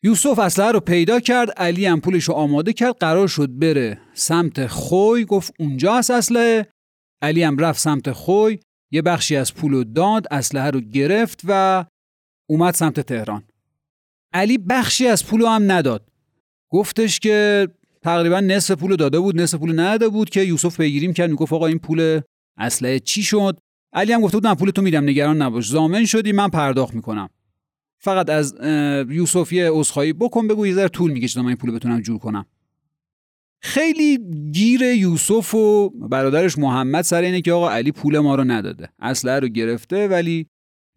یوسف 0.03 0.39
اسلحه 0.39 0.71
رو 0.71 0.79
پیدا 0.79 1.19
کرد. 1.19 1.51
علی 1.51 1.86
هم 1.86 2.01
پولش 2.01 2.24
رو 2.24 2.33
آماده 2.33 2.74
کرد. 2.74 2.98
قرار 3.00 3.27
شد 3.27 3.60
بره 3.60 4.01
سمت 4.13 4.67
خوی. 4.67 5.25
گفت 5.25 5.53
اونجا 5.60 5.98
هست 5.98 6.12
اسلحه. 6.12 6.67
علی 7.21 7.43
هم 7.43 7.57
رفت 7.57 7.79
سمت 7.79 8.11
خوی 8.11 8.59
یه 8.91 9.01
بخشی 9.01 9.35
از 9.35 9.53
پول 9.53 9.71
رو 9.71 9.83
داد 9.83 10.27
اسلحه 10.31 10.69
رو 10.69 10.81
گرفت 10.81 11.41
و 11.47 11.85
اومد 12.49 12.73
سمت 12.73 12.99
تهران. 12.99 13.43
علی 14.33 14.57
بخشی 14.57 15.07
از 15.07 15.25
پول 15.25 15.41
هم 15.41 15.71
نداد. 15.71 16.07
گفتش 16.69 17.19
که 17.19 17.67
تقریبا 18.01 18.39
نصف 18.39 18.71
پول 18.71 18.95
داده 18.95 19.19
بود 19.19 19.41
نصف 19.41 19.59
پول 19.59 19.79
نداده 19.79 20.09
بود 20.09 20.29
که 20.29 20.41
یوسف 20.41 20.77
پیگیریم 20.77 21.13
کرد. 21.13 21.29
می‌گفت 21.29 21.53
آقا 21.53 21.67
این 21.67 21.79
پول 21.79 22.21
اسلحه 22.57 22.99
چی 22.99 23.23
شد؟ 23.23 23.59
علی 23.93 24.13
هم 24.13 24.21
گفته 24.21 24.37
بود 24.37 24.47
من 24.47 24.55
پول 24.55 24.69
تو 24.69 24.81
میدم 24.81 25.03
نگران 25.03 25.41
نباش. 25.41 25.67
زامن 25.67 26.05
شدی 26.05 26.31
من 26.31 26.49
پرداخت 26.49 26.95
می‌کنم. 26.95 27.29
فقط 28.03 28.29
از 28.29 28.55
یوسف 29.09 29.53
یه 29.53 29.69
عذرخواهی 29.71 30.13
بکن 30.13 30.47
بگو 30.47 30.67
یه 30.67 30.87
طول 30.87 31.11
می‌کشه 31.11 31.41
من 31.41 31.47
این 31.47 31.55
پول 31.55 31.71
بتونم 31.71 32.01
جور 32.01 32.17
کنم. 32.17 32.45
خیلی 33.71 34.19
گیر 34.51 34.81
یوسف 34.81 35.53
و 35.53 35.89
برادرش 35.89 36.57
محمد 36.57 37.01
سر 37.01 37.21
اینه 37.21 37.41
که 37.41 37.51
آقا 37.51 37.69
علی 37.69 37.91
پول 37.91 38.19
ما 38.19 38.35
رو 38.35 38.43
نداده. 38.43 38.89
اسلحه 38.99 39.39
رو 39.39 39.47
گرفته 39.47 40.07
ولی 40.07 40.47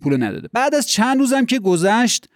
پول 0.03 0.23
نداده. 0.23 0.49
بعد 0.53 0.75
از 0.75 0.87
چند 0.87 1.19
روزم 1.19 1.45
که 1.47 1.59
گذشت 1.59 2.29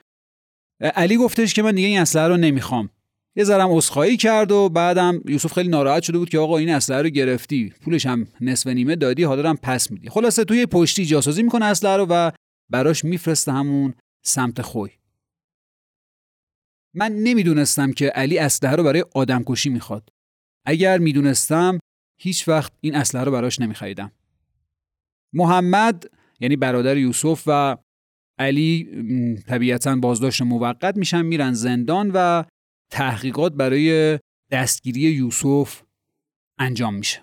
علی 0.80 1.16
گفتش 1.16 1.54
که 1.54 1.62
من 1.62 1.74
دیگه 1.74 1.88
این 1.88 2.00
اسلحه 2.00 2.28
رو 2.28 2.36
نمی‌خوام. 2.36 2.90
یه 3.36 3.44
ذرم 3.44 3.70
اسخایی 3.70 4.16
کرد 4.16 4.52
و 4.52 4.68
بعدم 4.68 5.20
یوسف 5.28 5.52
خیلی 5.52 5.68
ناراحت 5.68 6.02
شده 6.02 6.18
بود 6.18 6.28
که 6.28 6.38
آقا 6.38 6.58
این 6.58 6.70
اسلحه 6.70 7.02
رو 7.02 7.08
گرفتی. 7.08 7.72
پولش 7.84 8.06
هم 8.06 8.26
نصف 8.40 8.66
نیمه 8.66 8.96
دادی 8.96 9.22
حالا 9.22 9.48
هم 9.48 9.56
پس 9.56 9.90
میدی. 9.90 10.08
خلاصه 10.08 10.44
توی 10.44 10.66
پشتی 10.66 11.04
جاسازی 11.04 11.42
می‌کنه 11.42 11.64
اسلحه 11.64 11.96
رو 11.96 12.06
و 12.10 12.30
براش 12.70 13.04
میفرسته 13.04 13.52
همون 13.52 13.94
سمت 14.24 14.62
خوی. 14.62 14.90
من 16.94 17.12
نمی‌دونستم 17.12 17.92
که 17.92 18.06
علی 18.06 18.38
اسلحه 18.38 18.76
رو 18.76 18.82
برای 18.82 19.04
آدمکشی 19.14 19.70
می‌خواد. 19.70 20.08
اگر 20.68 20.98
می‌دونستم 20.98 21.78
هیچ 22.20 22.48
وقت 22.48 22.72
این 22.80 22.94
اسلحه 22.94 23.24
رو 23.24 23.32
براش 23.32 23.60
نمیخریدم. 23.60 24.12
محمد 25.32 26.04
یعنی 26.40 26.56
برادر 26.56 26.96
یوسف 26.96 27.42
و 27.46 27.76
علی 28.38 28.88
طبیعتا 29.46 29.96
بازداشت 29.96 30.42
موقت 30.42 30.96
میشن 30.96 31.22
میرن 31.22 31.52
زندان 31.52 32.10
و 32.14 32.44
تحقیقات 32.90 33.52
برای 33.52 34.18
دستگیری 34.50 35.00
یوسف 35.00 35.82
انجام 36.58 36.94
میشه. 36.94 37.22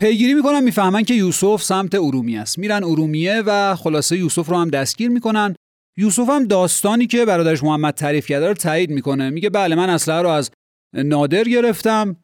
پیگیری 0.00 0.34
می‌کنن 0.34 0.60
می‌فهمن 0.60 1.02
که 1.02 1.14
یوسف 1.14 1.62
سمت 1.62 1.94
ارومیه 1.94 2.40
است. 2.40 2.58
میرن 2.58 2.84
ارومیه 2.84 3.42
و 3.46 3.76
خلاصه 3.76 4.18
یوسف 4.18 4.48
رو 4.48 4.56
هم 4.56 4.70
دستگیر 4.70 5.10
می‌کنن. 5.10 5.54
یوسف 5.96 6.28
هم 6.28 6.44
داستانی 6.44 7.06
که 7.06 7.24
برادرش 7.24 7.62
محمد 7.62 7.94
تعریف 7.94 8.26
کرده 8.26 8.48
رو 8.48 8.54
تایید 8.54 8.90
می‌کنه. 8.90 9.30
میگه 9.30 9.50
بله 9.50 9.74
من 9.74 9.90
اسلحه 9.90 10.22
رو 10.22 10.28
از 10.28 10.50
نادر 10.94 11.44
گرفتم. 11.44 12.16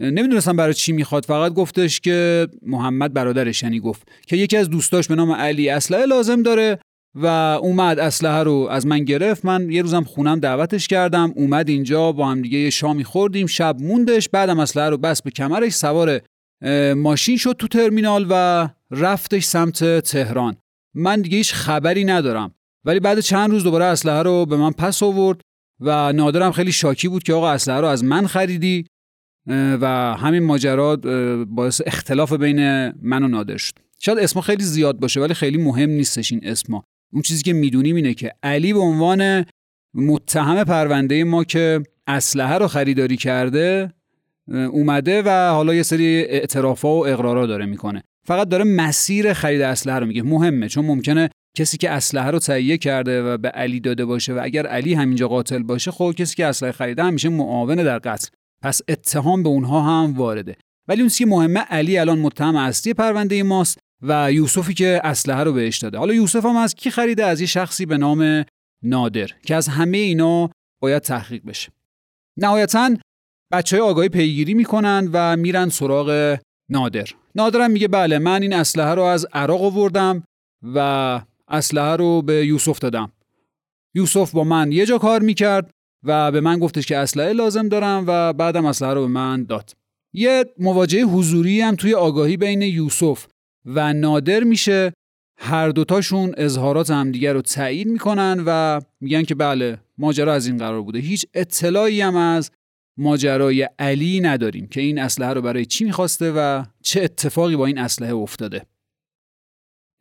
نمی‌دونستم 0.00 0.56
برای 0.56 0.74
چی 0.74 0.92
می‌خواد 0.92 1.24
فقط 1.24 1.52
گفتش 1.52 2.00
که 2.00 2.48
محمد 2.62 3.12
برادرش 3.12 3.62
یعنی 3.62 3.80
گفت 3.80 4.08
که 4.26 4.36
یکی 4.36 4.56
از 4.56 4.70
دوستاش 4.70 5.08
به 5.08 5.14
نام 5.14 5.32
علی 5.32 5.68
اسلحه 5.68 6.06
لازم 6.06 6.42
داره 6.42 6.78
و 7.14 7.26
اومد 7.62 7.98
اسلحه 7.98 8.42
رو 8.42 8.68
از 8.70 8.86
من 8.86 9.04
گرفت. 9.04 9.44
من 9.44 9.70
یه 9.70 9.82
روزم 9.82 10.04
خونم 10.04 10.40
دعوتش 10.40 10.88
کردم 10.88 11.32
اومد 11.36 11.68
اینجا 11.68 12.12
با 12.12 12.28
هم 12.28 12.42
دیگه 12.42 12.58
یه 12.58 12.70
شامی 12.70 13.04
خوردیم 13.04 13.46
شب 13.46 13.76
موندش 13.80 14.28
بعدم 14.28 14.58
اسلحه 14.58 14.88
رو 14.88 14.96
بس 14.96 15.22
به 15.22 15.30
کمرش 15.30 15.72
سوار 15.72 16.20
ماشین 16.96 17.36
شد 17.36 17.56
تو 17.58 17.68
ترمینال 17.68 18.26
و 18.30 18.68
رفتش 18.90 19.44
سمت 19.44 20.00
تهران. 20.00 20.56
من 20.94 21.20
دیگه 21.20 21.36
هیچ 21.36 21.54
خبری 21.54 22.04
ندارم. 22.04 22.54
ولی 22.84 23.00
بعد 23.00 23.20
چند 23.20 23.50
روز 23.50 23.64
دوباره 23.64 23.84
اسلحه 23.84 24.22
رو 24.22 24.46
به 24.46 24.56
من 24.56 24.70
پس 24.70 25.02
آورد 25.02 25.40
و 25.80 26.12
نادرم 26.12 26.52
خیلی 26.52 26.72
شاکی 26.72 27.08
بود 27.08 27.22
که 27.22 27.32
آقا 27.32 27.50
اسلحه 27.50 27.80
رو 27.80 27.86
از 27.86 28.04
من 28.04 28.26
خریدی. 28.26 28.86
و 29.46 29.86
همین 30.18 30.42
ماجرا 30.42 30.96
باعث 31.48 31.80
اختلاف 31.86 32.32
بین 32.32 32.88
من 33.02 33.22
و 33.22 33.28
نادر 33.28 33.56
شد. 33.56 33.74
شاید 33.98 34.18
اسم 34.18 34.40
خیلی 34.40 34.64
زیاد 34.64 35.00
باشه 35.00 35.20
ولی 35.20 35.34
خیلی 35.34 35.58
مهم 35.58 35.90
نیستش 35.90 36.32
این 36.32 36.40
اسما. 36.44 36.84
اون 37.12 37.22
چیزی 37.22 37.42
که 37.42 37.52
می‌دونیم 37.52 37.96
اینه 37.96 38.14
که 38.14 38.32
علی 38.42 38.72
به 38.72 38.78
عنوان 38.78 39.44
متهم 39.94 40.64
پرونده 40.64 41.24
ما 41.24 41.44
که 41.44 41.82
اسلحه 42.06 42.58
رو 42.58 42.68
خریداری 42.68 43.16
کرده 43.16 43.92
اومده 44.48 45.22
و 45.22 45.50
حالا 45.50 45.74
یه 45.74 45.82
سری 45.82 46.16
اعترافا 46.16 46.88
و 46.96 47.06
اقرارا 47.06 47.46
داره 47.46 47.66
می‌کنه. 47.66 48.02
فقط 48.26 48.48
داره 48.48 48.64
مسیر 48.64 49.32
خرید 49.32 49.60
اسلحه 49.60 49.98
رو 49.98 50.06
میگه. 50.06 50.22
مهمه 50.22 50.68
چون 50.68 50.84
ممکنه 50.84 51.30
کسی 51.56 51.76
که 51.76 51.90
اسلحه 51.90 52.30
رو 52.30 52.38
تهیه 52.38 52.78
کرده 52.78 53.22
و 53.22 53.38
به 53.38 53.48
علی 53.48 53.80
داده 53.80 54.04
باشه 54.04 54.34
و 54.34 54.40
اگر 54.42 54.66
علی 54.66 54.94
همینجا 54.94 55.28
قاتل 55.28 55.62
باشه 55.62 55.90
خب 55.90 56.14
کسی 56.16 56.36
که 56.36 56.46
اسلحه 56.46 56.72
خریده 56.72 57.04
همیشه 57.04 57.28
معاون 57.28 57.74
در 57.74 57.98
قتل. 57.98 58.28
پس 58.62 58.80
اتهام 58.88 59.42
به 59.42 59.48
اونها 59.48 59.80
هم 59.80 60.14
وارده. 60.16 60.56
ولی 60.88 61.00
اون 61.00 61.08
که 61.08 61.26
مهمه 61.26 61.60
علی 61.60 61.98
الان 61.98 62.18
متهم 62.18 62.56
اصلی 62.56 62.94
پرونده 62.94 63.42
ماست 63.42 63.78
و 64.02 64.32
یوسفی 64.32 64.74
که 64.74 65.00
اسلحه 65.04 65.44
رو 65.44 65.52
بهش 65.52 65.78
داده. 65.78 65.98
حالا 65.98 66.14
یوسف 66.14 66.44
هم 66.44 66.56
از 66.56 66.74
کی 66.74 66.90
خریده؟ 66.90 67.24
از 67.24 67.40
یه 67.40 67.46
شخصی 67.46 67.86
به 67.86 67.98
نام 67.98 68.44
نادر 68.82 69.26
که 69.46 69.54
از 69.54 69.68
همه 69.68 69.98
اینا 69.98 70.50
باید 70.82 71.02
تحقیق 71.02 71.42
بشه. 71.46 71.72
نهایتا 72.38 72.90
بچه 73.52 73.76
های 73.76 73.90
آگاهی 73.90 74.08
پیگیری 74.08 74.54
می‌کنن 74.54 75.08
و 75.12 75.36
میرن 75.36 75.68
سراغ 75.68 76.38
نادر. 76.70 77.08
نادرم 77.34 77.70
میگه 77.70 77.88
بله 77.88 78.18
من 78.18 78.42
این 78.42 78.52
اسلحه 78.52 78.94
رو 78.94 79.02
از 79.02 79.26
عراق 79.32 79.62
آوردم 79.62 80.22
و 80.62 81.20
اسلحه 81.48 81.96
رو 81.96 82.22
به 82.22 82.46
یوسف 82.46 82.78
دادم. 82.78 83.12
یوسف 83.94 84.30
با 84.30 84.44
من 84.44 84.72
یه 84.72 84.86
جا 84.86 84.98
کار 84.98 85.20
می‌کرد. 85.22 85.70
و 86.02 86.32
به 86.32 86.40
من 86.40 86.58
گفتش 86.58 86.86
که 86.86 86.96
اسلحه 86.96 87.32
لازم 87.32 87.68
دارم 87.68 88.04
و 88.06 88.32
بعدم 88.32 88.66
اسلحه 88.66 88.94
رو 88.94 89.00
به 89.00 89.06
من 89.06 89.44
داد. 89.44 89.76
یه 90.12 90.44
مواجهه 90.58 91.04
حضوری 91.04 91.60
هم 91.60 91.74
توی 91.74 91.94
آگاهی 91.94 92.36
بین 92.36 92.62
یوسف 92.62 93.26
و 93.64 93.92
نادر 93.92 94.44
میشه. 94.44 94.92
هر 95.42 95.68
دوتاشون 95.68 96.34
اظهارات 96.36 96.90
همدیگر 96.90 97.32
رو 97.32 97.42
تایید 97.42 97.88
می‌کنن 97.88 98.42
و 98.46 98.80
میگن 99.00 99.22
که 99.22 99.34
بله 99.34 99.78
ماجرا 99.98 100.34
از 100.34 100.46
این 100.46 100.58
قرار 100.58 100.82
بوده. 100.82 100.98
هیچ 100.98 101.26
اطلاعی 101.34 102.00
هم 102.00 102.16
از 102.16 102.50
ماجرای 102.96 103.68
علی 103.78 104.20
نداریم 104.20 104.66
که 104.66 104.80
این 104.80 104.98
اسلحه 104.98 105.32
رو 105.32 105.42
برای 105.42 105.64
چی 105.64 105.84
می‌خواسته 105.84 106.32
و 106.36 106.64
چه 106.82 107.02
اتفاقی 107.02 107.56
با 107.56 107.66
این 107.66 107.78
اسلحه 107.78 108.14
افتاده. 108.14 108.66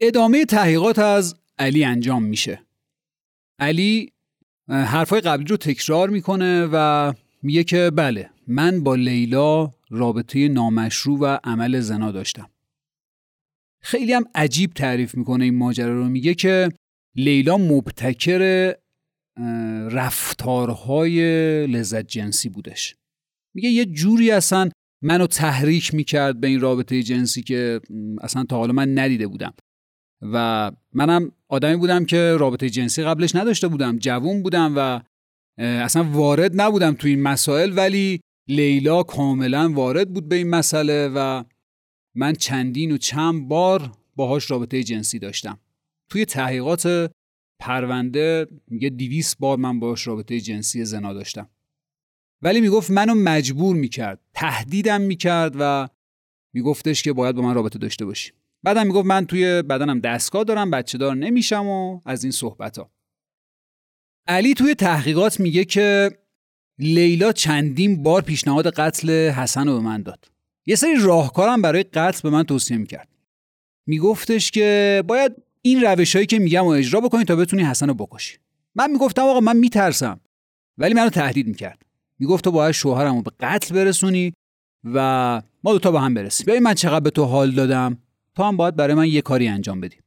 ادامه 0.01 0.45
تحقیقات 0.45 0.99
از 0.99 1.35
علی 1.59 1.83
انجام 1.83 2.23
میشه. 2.23 2.61
علی 3.59 4.11
حرفای 4.69 5.21
قبلی 5.21 5.45
رو 5.45 5.57
تکرار 5.57 6.09
می‌کنه 6.09 6.69
و 6.73 7.13
میگه 7.43 7.63
که 7.63 7.91
بله 7.95 8.29
من 8.47 8.83
با 8.83 8.95
لیلا 8.95 9.73
رابطه 9.89 10.47
نامشروع 10.47 11.19
و 11.19 11.37
عمل 11.43 11.79
زنا 11.79 12.11
داشتم. 12.11 12.49
خیلی 13.81 14.13
هم 14.13 14.23
عجیب 14.35 14.73
تعریف 14.73 15.15
می‌کنه 15.15 15.43
این 15.43 15.57
ماجرا 15.57 15.93
رو. 15.93 16.09
میگه 16.09 16.33
که 16.33 16.69
لیلا 17.15 17.57
مبتکر 17.57 18.73
رفتارهای 19.91 21.21
لذت 21.67 22.07
جنسی 22.07 22.49
بودش. 22.49 22.95
میگه 23.53 23.69
یه 23.69 23.85
جوری 23.85 24.31
اصلا 24.31 24.69
منو 25.01 25.27
تحریک 25.27 25.93
می‌کرد 25.93 26.39
به 26.39 26.47
این 26.47 26.59
رابطه 26.59 27.03
جنسی 27.03 27.41
که 27.41 27.81
اصلا 28.21 28.43
تا 28.43 28.57
حالا 28.57 28.73
من 28.73 28.99
ندیده 28.99 29.27
بودم. 29.27 29.53
و 30.21 30.71
منم 30.93 31.31
آدمی 31.51 31.75
بودم 31.75 32.05
که 32.05 32.37
رابطه 32.39 32.69
جنسی 32.69 33.03
قبلش 33.03 33.35
نداشته 33.35 33.67
بودم 33.67 33.97
جوون 33.97 34.43
بودم 34.43 34.73
و 34.77 35.01
اصلا 35.57 36.03
وارد 36.03 36.61
نبودم 36.61 36.93
تو 36.93 37.07
این 37.07 37.21
مسائل 37.21 37.77
ولی 37.77 38.19
لیلا 38.47 39.03
کاملا 39.03 39.71
وارد 39.73 40.13
بود 40.13 40.29
به 40.29 40.35
این 40.35 40.49
مسئله 40.49 41.07
و 41.15 41.43
من 42.15 42.33
چندین 42.33 42.91
و 42.91 42.97
چند 42.97 43.47
بار 43.47 43.91
باهاش 44.15 44.51
رابطه 44.51 44.83
جنسی 44.83 45.19
داشتم. 45.19 45.59
توی 46.09 46.25
تحقیقات 46.25 47.11
پرونده 47.59 48.47
میگه 48.67 48.89
دیویس 48.89 49.35
بار 49.35 49.57
من 49.57 49.79
باهاش 49.79 50.07
رابطه 50.07 50.39
جنسی 50.39 50.85
زنا 50.85 51.13
داشتم. 51.13 51.49
ولی 52.41 52.61
می‌گفت 52.61 52.91
منو 52.91 53.15
مجبور 53.15 53.75
می‌کرد 53.75 54.19
تهدیدم 54.33 55.01
می‌کرد 55.01 55.55
و 55.59 55.89
میگفتش 56.53 57.03
که 57.03 57.13
باید 57.13 57.35
با 57.35 57.41
من 57.41 57.53
رابطه 57.53 57.79
داشته 57.79 58.05
باشی. 58.05 58.31
بعدم 58.63 58.87
می‌گفت 58.87 59.05
من 59.05 59.25
توی 59.25 59.61
بدنم 59.61 59.99
دستگاه 59.99 60.43
دارم 60.43 60.71
بچه 60.71 60.97
دار 60.97 61.15
نمیشم 61.15 61.67
و 61.67 62.01
از 62.05 62.23
این 62.23 62.31
صحبت 62.31 62.77
ها 62.77 62.91
علی 64.27 64.53
توی 64.53 64.75
تحقیقات 64.75 65.39
میگه 65.39 65.65
که 65.65 66.11
لیلا 66.79 67.31
چندین 67.31 68.03
بار 68.03 68.21
پیشنهاد 68.21 68.69
قتل 68.69 69.29
حسن 69.29 69.67
رو 69.67 69.73
به 69.73 69.79
من 69.79 70.01
داد. 70.01 70.31
یه 70.65 70.75
سری 70.75 70.95
راهکارم 70.99 71.61
برای 71.61 71.83
قتل 71.83 72.21
به 72.23 72.29
من 72.29 72.43
توصیه 72.43 72.77
می‌کرد. 72.77 73.09
میگفتش 73.87 74.51
که 74.51 75.03
باید 75.07 75.35
این 75.61 75.81
روش 75.81 76.15
هایی 76.15 76.25
که 76.25 76.39
میگم 76.39 76.65
و 76.65 76.67
اجرا 76.67 77.01
بکنی 77.01 77.23
تا 77.23 77.35
بتونی 77.35 77.63
حسن 77.63 77.87
رو 77.87 77.93
بکشی. 77.93 78.37
من 78.75 78.91
می‌گفتم 78.91 79.21
آقا 79.21 79.39
من 79.39 79.57
میترسم. 79.57 80.19
ولی 80.77 80.93
منو 80.93 81.09
تهدید 81.09 81.47
می‌کرد. 81.47 81.81
می‌گفت 82.19 82.43
تو 82.43 82.51
باید 82.51 82.71
شوهرم 82.71 83.15
رو 83.15 83.21
به 83.21 83.31
قتل 83.39 83.75
برسونی 83.75 84.33
و 84.83 85.41
ما 85.63 85.71
دوتا 85.71 85.91
با 85.91 85.99
هم 85.99 86.13
برسیم. 86.13 86.45
ببین 86.45 86.63
من 86.63 86.73
چقدر 86.73 86.99
به 86.99 87.09
تو 87.09 87.23
حال 87.23 87.51
دادم. 87.51 87.97
تو 88.35 88.43
هم 88.43 88.57
باید 88.57 88.75
برای 88.75 88.93
من 88.93 89.07
یه 89.07 89.21
کاری 89.21 89.47
انجام 89.47 89.81
بدی. 89.81 89.97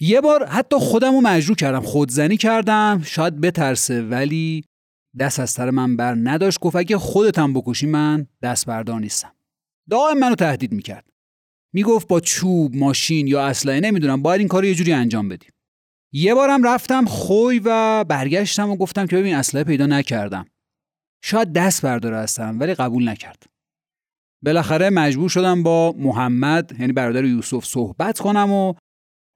یه 0.00 0.20
بار 0.20 0.46
حتی 0.46 0.76
خودم 0.78 1.14
رو 1.14 1.20
مجروع 1.20 1.56
کردم 1.56 1.80
خودزنی 1.80 2.36
کردم. 2.36 3.02
شاید 3.04 3.40
بترسه 3.40 4.02
ولی 4.02 4.64
دست 5.18 5.40
از 5.40 5.50
سر 5.50 5.70
من 5.70 5.96
بر 5.96 6.14
نداشت. 6.14 6.60
گفت 6.60 6.76
اگه 6.76 6.98
خودتم 6.98 7.52
بکشی 7.52 7.86
من 7.86 8.26
دست 8.42 8.66
بردار 8.66 9.00
نیستم. 9.00 9.32
دائم 9.90 10.18
منو 10.18 10.34
تهدید 10.34 10.72
می‌کرد. 10.72 11.08
می‌گفت 11.72 12.08
با 12.08 12.20
چوب 12.20 12.76
ماشین 12.76 13.26
یا 13.26 13.46
اسلحه 13.46 13.80
نمی‌دونم. 13.80 14.22
باید 14.22 14.38
این 14.38 14.48
کار 14.48 14.64
یه 14.64 14.74
جوری 14.74 14.92
انجام 14.92 15.28
بدی. 15.28 15.46
یه 16.12 16.34
بارم 16.34 16.66
رفتم 16.66 17.04
خوی 17.04 17.60
و 17.64 18.04
برگشتم 18.04 18.70
و 18.70 18.76
گفتم 18.76 19.06
که 19.06 19.16
ببین 19.16 19.34
اسلحه 19.34 19.64
پیدا 19.64 19.86
نکردم. 19.86 20.46
شاید 21.24 21.52
دست 21.52 21.82
برداره 21.82 22.16
هستم 22.16 22.56
ولی 22.60 22.74
قبول 22.74 23.08
نکرد. 23.08 23.46
بالاخره 24.46 24.90
مجبور 24.90 25.28
شدم 25.28 25.62
با 25.62 25.94
محمد 25.98 26.80
یعنی 26.80 26.92
برادر 26.92 27.24
یوسف 27.24 27.64
صحبت 27.64 28.18
کنم 28.18 28.52
و 28.52 28.74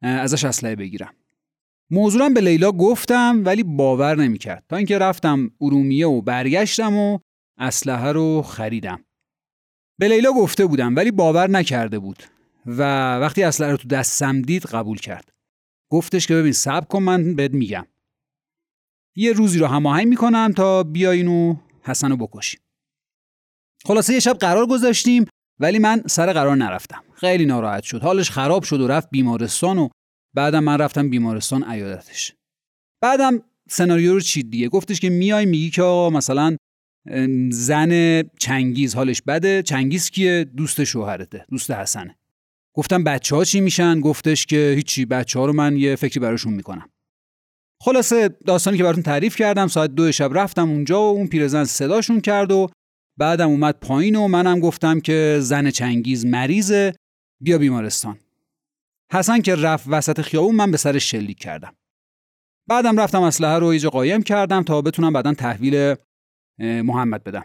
ازش 0.03 0.45
اسلحه 0.45 0.77
بگیرم. 0.77 1.15
موضوعم 1.91 2.35
به 2.35 2.41
لیلا 2.41 2.73
گفتم 2.73 3.43
ولی 3.45 3.63
باور 3.63 4.17
نمی‌کرد. 4.17 4.65
تا 4.69 4.77
اینکه 4.77 4.99
رفتم 4.99 5.51
ارومیه 5.61 6.07
و 6.07 6.23
برگشتم 6.23 6.97
و 6.97 7.19
اسلحه 7.59 8.13
رو 8.13 8.43
خریدم. 8.43 9.05
به 9.99 10.09
لیلا 10.09 10.33
گفته 10.33 10.67
بودم 10.67 10.97
ولی 10.97 11.11
باور 11.11 11.51
نکرده 11.51 11.99
بود 11.99 12.23
و 12.67 12.83
وقتی 13.19 13.43
اسلحه 13.43 13.71
رو 13.71 13.77
تو 13.77 13.89
دستم 13.89 14.43
دید 14.43 14.67
قبول 14.67 14.99
کرد. 14.99 15.33
گفتش 15.91 16.27
که 16.27 16.35
ببین 16.35 16.53
صبر 16.53 16.87
کن 16.87 17.03
من 17.03 17.35
بهت 17.35 17.51
میگم. 17.51 17.87
یه 19.17 19.33
روزی 19.33 19.59
رو 19.59 19.67
هماهنگ 19.67 20.07
می‌کنم 20.07 20.53
تا 20.57 20.83
بیاین 20.83 21.29
و 21.29 21.57
حسن 21.83 22.11
رو 22.11 22.17
بکشی 22.17 22.59
خلاصه 23.87 24.15
یه 24.15 24.21
شب 24.21 24.37
قرار 24.39 24.67
گذاشتیم 24.67 25.25
ولی 25.61 25.79
من 25.79 26.03
سر 26.07 26.33
قرار 26.33 26.57
نرفتم. 26.57 27.05
خیلی 27.15 27.47
ناراحت 27.47 27.83
شد. 27.83 28.03
حالش 28.03 28.31
خراب 28.31 28.63
شد 28.63 28.81
و 28.81 28.89
رفت 28.89 29.11
بیمارستان 29.11 29.79
و 29.79 29.89
بعدم 30.35 30.65
من 30.65 30.79
رفتم 30.79 31.11
بیمارستان 31.11 31.65
عیادتش 31.65 32.33
بعدم 33.03 33.43
سناریو 33.71 34.15
رو 34.15 34.21
چید 34.21 34.51
دیگه. 34.51 34.69
گفتش 34.69 35.01
که 35.01 35.11
میای 35.11 35.47
میگی 35.47 35.71
که 35.71 35.83
آقا 35.83 36.11
مثلا 36.11 36.57
زن 37.51 38.23
چنگیز 38.23 38.95
حالش 38.95 39.23
بده. 39.23 39.63
چنگیز 39.63 40.11
کیه؟ 40.11 40.45
دوست 40.45 40.85
شوهرته 40.85 41.45
دوست 41.51 41.71
حسنه. 41.71 42.17
گفتم 42.77 43.05
بچه 43.05 43.37
ها 43.37 43.45
چی 43.45 43.61
میشن؟ 43.61 44.01
گفتش 44.01 44.47
که 44.47 44.73
هیچی 44.77 45.05
بچه 45.05 45.39
ها 45.39 45.47
رو 45.47 45.53
من 45.53 45.77
یه 45.77 45.97
فکری 45.97 46.21
براشون 46.21 46.53
می‌کنم. 46.53 46.89
خلاصه 47.83 48.29
داستانی 48.29 48.77
که 48.77 48.83
براتون 48.83 49.03
تعریف 49.03 49.37
کردم 49.37 49.67
ساعت 49.67 49.91
دو 49.91 50.13
شب 50.13 50.31
رفتم 50.35 50.71
اونجا 50.71 51.01
و 51.01 51.17
اون 51.17 51.27
پیرزن 51.27 51.65
صداشون 51.65 52.21
کرد 52.21 52.53
و 52.53 52.69
بعدم 53.21 53.49
اومد 53.49 53.79
پایین 53.81 54.17
و 54.17 54.29
منم 54.29 54.61
گفتم 54.61 55.01
که 55.01 55.39
زن 55.41 55.71
چنگیز 55.71 56.27
مریضه 56.27 56.95
بیا 57.41 57.59
بیمارستان. 57.59 58.19
حسن 59.13 59.41
که 59.41 59.55
رفت 59.55 59.85
وسط 59.89 60.21
خیابون 60.21 60.55
من 60.55 60.71
به 60.71 60.77
سر 60.77 60.99
شلیک 60.99 61.39
کردم. 61.39 61.75
بعدم 62.69 63.01
رفتم 63.01 63.23
اسلحه 63.23 63.59
رو 63.59 63.67
ایجا 63.67 63.91
قایم 63.91 64.23
کردم 64.23 64.63
تا 64.63 64.83
بتونم 64.83 65.13
بعدا 65.13 65.35
تحویل 65.35 65.95
محمد 66.59 67.25
بدم. 67.25 67.45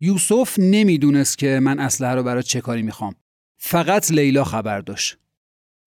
یوسف 0.00 0.58
نمی‌دونست 0.58 1.38
که 1.38 1.60
من 1.62 1.78
اسلحه 1.78 2.14
رو 2.14 2.22
برای 2.22 2.42
چه 2.42 2.60
کاری 2.60 2.82
می‌خوام. 2.82 3.14
فقط 3.58 4.10
لیلا 4.10 4.44
خبر 4.44 4.80
داشت. 4.80 5.18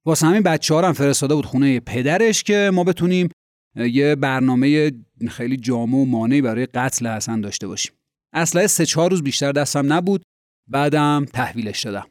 واسه 0.06 0.28
همین 0.28 0.42
بچه 0.42 0.76
هم 0.76 0.94
فرستاده 0.94 1.36
بود 1.36 1.46
خونه 1.46 1.80
پدرش 1.80 2.44
که 2.44 2.72
ما 2.74 2.84
بتونیم 2.84 3.30
یه 3.76 4.16
برنامه 4.16 4.92
خیلی 5.30 5.58
جامع 5.58 5.98
و 5.98 6.06
مانعی 6.06 6.42
برای 6.42 6.66
قتل 6.66 7.08
حسن 7.08 7.42
داشته 7.42 7.68
باشیم. 7.68 7.94
اسلحه 8.34 8.68
سه 8.68 8.86
چهار 8.86 9.12
روز 9.12 9.24
بیشتر 9.24 9.52
دستم 9.52 9.94
نبود. 9.94 10.24
بعدم 10.68 11.26
تحویلش 11.34 11.84
دادم. 11.84 12.08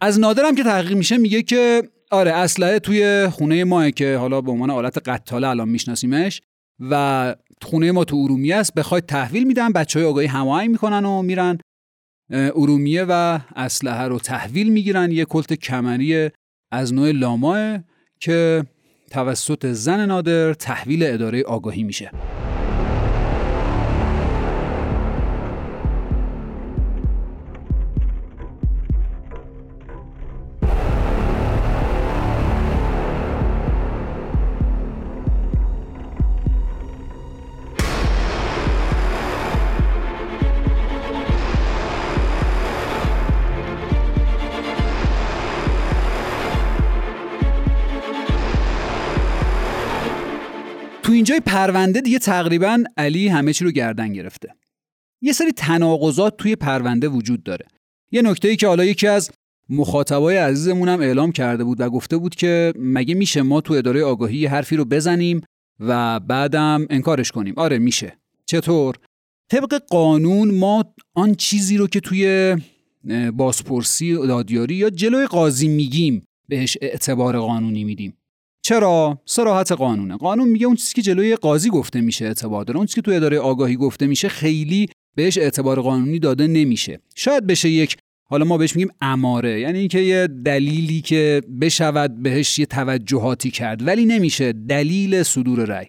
از 0.00 0.20
نادرم 0.20 0.54
که 0.54 0.62
تحقیق 0.62 0.92
میشه 0.92 1.18
میگه 1.18 1.42
که 1.42 1.82
آره 2.10 2.32
اسلحه 2.32 2.78
توی 2.78 3.28
خونه 3.28 3.64
ماه 3.64 3.90
که 3.90 4.16
حالا 4.16 4.40
به 4.40 4.50
عنوان 4.50 4.70
آلت 4.70 5.08
قتاله 5.08 5.48
الان 5.48 5.68
میشناسیمش 5.68 6.42
و 6.90 7.34
خونه 7.62 7.92
ما 7.92 8.04
تو 8.04 8.16
ارومیه 8.16 8.56
است 8.56 8.74
بخواید 8.74 9.06
تحویل 9.06 9.44
میدن 9.44 9.72
بچه 9.72 9.98
های 9.98 10.08
آگاهی 10.08 10.26
هماهنگ 10.26 10.70
می‌کنن 10.70 11.04
و 11.04 11.22
میرن 11.22 11.58
ارومیه 12.30 13.06
و 13.08 13.38
اسلحه 13.56 14.08
رو 14.08 14.18
تحویل 14.18 14.72
می‌گیرن. 14.72 15.12
یه 15.12 15.24
کلت 15.24 15.52
کمری 15.52 16.30
از 16.72 16.94
نوع 16.94 17.10
لاماه 17.10 17.78
که 18.20 18.64
توسط 19.10 19.66
زن 19.66 20.06
نادر 20.06 20.54
تحویل 20.54 21.02
اداره 21.02 21.42
آگاهی 21.42 21.82
میشه. 21.82 22.10
اینجای 51.20 51.40
پرونده 51.40 52.00
دیگه 52.00 52.18
تقریبا 52.18 52.84
علی 52.96 53.28
همه 53.28 53.52
چی 53.52 53.64
رو 53.64 53.70
گردن 53.70 54.12
گرفته. 54.12 54.54
یه 55.22 55.32
سری 55.32 55.52
تناقضات 55.52 56.36
توی 56.36 56.56
پرونده 56.56 57.08
وجود 57.08 57.42
داره. 57.42 57.66
یه 58.10 58.22
نکته 58.22 58.48
ای 58.48 58.56
که 58.56 58.66
حالا 58.66 58.84
یکی 58.84 59.06
از 59.06 59.30
مخاطبای 59.68 60.36
عزیزمونم 60.36 61.00
اعلام 61.00 61.32
کرده 61.32 61.64
بود 61.64 61.80
و 61.80 61.90
گفته 61.90 62.16
بود 62.16 62.34
که 62.34 62.72
مگه 62.78 63.14
میشه 63.14 63.42
ما 63.42 63.60
تو 63.60 63.74
اداره 63.74 64.04
آگاهی 64.04 64.46
حرفی 64.46 64.76
رو 64.76 64.84
بزنیم 64.84 65.40
و 65.80 66.20
بعدم 66.20 66.86
انکارش 66.90 67.30
کنیم. 67.32 67.54
آره 67.56 67.78
میشه. 67.78 68.18
چطور؟ 68.46 68.94
طبق 69.50 69.82
قانون 69.88 70.50
ما 70.50 70.94
آن 71.14 71.34
چیزی 71.34 71.76
رو 71.76 71.86
که 71.86 72.00
توی 72.00 72.56
بازپرسی 73.34 74.12
دادیاری 74.14 74.74
یا 74.74 74.90
جلوی 74.90 75.26
قاضی 75.26 75.68
میگیم 75.68 76.24
بهش 76.48 76.76
اعتبار 76.82 77.38
قانونی 77.38 77.84
میدیم. 77.84 78.16
چرا؟ 78.62 79.22
صراحت 79.26 79.72
قانونه. 79.72 80.16
قانون 80.16 80.48
میگه 80.48 80.66
اون 80.66 80.76
چیزی 80.76 80.94
که 80.94 81.02
جلوی 81.02 81.36
قاضی 81.36 81.70
گفته 81.70 82.00
میشه 82.00 82.24
اعتبار 82.24 82.64
داره. 82.64 82.76
اون 82.76 82.86
چیزی 82.86 82.94
که 82.94 83.02
تو 83.02 83.10
اداره 83.10 83.38
آگاهی 83.38 83.76
گفته 83.76 84.06
میشه 84.06 84.28
خیلی 84.28 84.88
بهش 85.16 85.38
اعتبار 85.38 85.80
قانونی 85.80 86.18
داده 86.18 86.46
نمیشه. 86.46 87.00
شاید 87.14 87.46
بشه 87.46 87.68
یک 87.68 87.96
حالا 88.30 88.44
ما 88.44 88.58
بهش 88.58 88.76
میگیم 88.76 88.90
اماره. 89.00 89.60
یعنی 89.60 89.78
اینکه 89.78 89.98
یه 89.98 90.28
دلیلی 90.44 91.00
که 91.00 91.42
بشود 91.60 92.22
بهش 92.22 92.58
یه 92.58 92.66
توجهاتی 92.66 93.50
کرد. 93.50 93.86
ولی 93.86 94.04
نمیشه. 94.04 94.52
دلیل 94.52 95.22
صدور 95.22 95.64
رأی. 95.64 95.86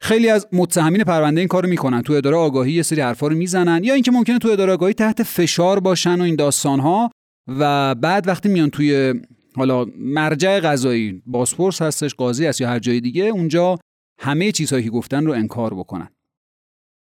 خیلی 0.00 0.28
از 0.28 0.46
متهمین 0.52 1.04
پرونده 1.04 1.40
این 1.40 1.48
کارو 1.48 1.68
می‌کنن. 1.68 2.02
تو 2.02 2.12
اداره 2.12 2.36
آگاهی 2.36 2.72
یه 2.72 2.82
سری 2.82 3.00
حرفا 3.00 3.26
رو 3.26 3.36
می‌زنن. 3.36 3.84
یا 3.84 3.94
اینکه 3.94 4.10
ممکنه 4.10 4.38
تو 4.38 4.48
اداره 4.48 4.72
آگاهی 4.72 4.94
تحت 4.94 5.22
فشار 5.22 5.80
باشن 5.80 6.20
و 6.20 6.22
این 6.22 6.36
داستان 6.36 6.80
ها 6.80 7.10
و 7.48 7.94
بعد 7.94 8.28
وقتی 8.28 8.48
میان 8.48 8.70
توی 8.70 9.14
حالا 9.56 9.86
مرجع 9.98 10.60
قضایی 10.60 11.22
باسپورس 11.26 11.82
هستش 11.82 12.14
قاضی 12.14 12.46
هست 12.46 12.60
یا 12.60 12.68
هر 12.68 12.78
جای 12.78 13.00
دیگه 13.00 13.24
اونجا 13.24 13.78
همه 14.18 14.52
چیزهایی 14.52 14.84
که 14.84 14.90
گفتن 14.90 15.26
رو 15.26 15.32
انکار 15.32 15.74
بکنن. 15.74 16.08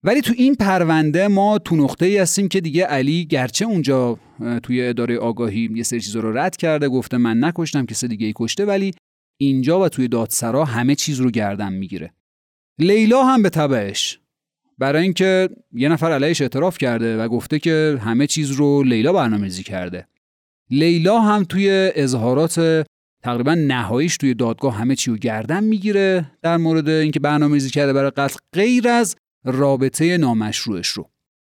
ولی 0.04 0.21
تو 0.21 0.34
این 0.38 0.56
پرونده 0.56 1.28
ما 1.28 1.60
تو 1.60 1.76
نقطه 1.76 2.06
ای 2.06 2.17
هستیم 2.17 2.47
که 2.47 2.62
دیگه 2.62 2.86
علی 2.86 3.26
گرچه 3.26 3.65
اونجا 3.65 4.19
توی 4.63 4.88
اداره 4.88 5.17
آگاهی 5.17 5.69
یه 5.73 5.84
سری 5.84 6.02
چیزا 6.02 6.19
رو 6.19 6.38
رد 6.38 6.58
کرده 6.58 6.89
گفته 6.89 7.17
من 7.17 7.43
نکشتم 7.43 7.86
کسی 7.86 8.08
دیگه 8.08 8.28
ای 8.28 8.34
کشته 8.36 8.65
ولی 8.65 8.93
اینجا 9.38 9.80
و 9.80 9.89
توی 9.89 10.08
دادسرا 10.08 10.65
همه 10.65 10.95
چیز 10.95 11.19
رو 11.19 11.32
گردن 11.32 11.73
می‌گیره. 11.73 12.13
لیلا 12.80 13.23
هم 13.23 13.41
به 13.43 13.50
تبعش. 13.50 14.19
برای 14.78 15.04
اینکه 15.04 15.50
یه 15.73 15.89
نفر 15.89 16.12
علیش 16.12 16.41
اعتراف 16.41 16.78
کرده 16.78 17.17
و 17.17 17.28
گفته 17.28 17.60
که 17.60 17.97
همه 18.02 18.28
چیز 18.28 18.52
رو 18.52 18.84
لیلا 18.84 19.13
برنامه‌ریزی 19.13 19.63
کرده. 19.63 20.08
لیلا 20.69 21.19
هم 21.19 21.43
توی 21.43 21.91
اظهارات 21.95 22.86
تقریبا 23.23 23.56
نهاییش 23.56 24.17
توی 24.17 24.34
دادگاه 24.34 24.75
همه 24.75 24.95
چی 24.95 25.12
رو 25.12 25.17
گردن 25.17 25.63
می‌گیره 25.63 26.32
در 26.41 26.58
مورد 26.58 26.89
اینکه 26.89 27.19
برنامه‌ریزی 27.19 27.69
کرده 27.69 27.93
برای 27.93 28.10
قتل 28.10 28.39
غیر 28.53 28.88
از 28.88 29.15
رابطه 29.45 30.17
نامشروعش 30.17 30.88
رو. 30.88 31.10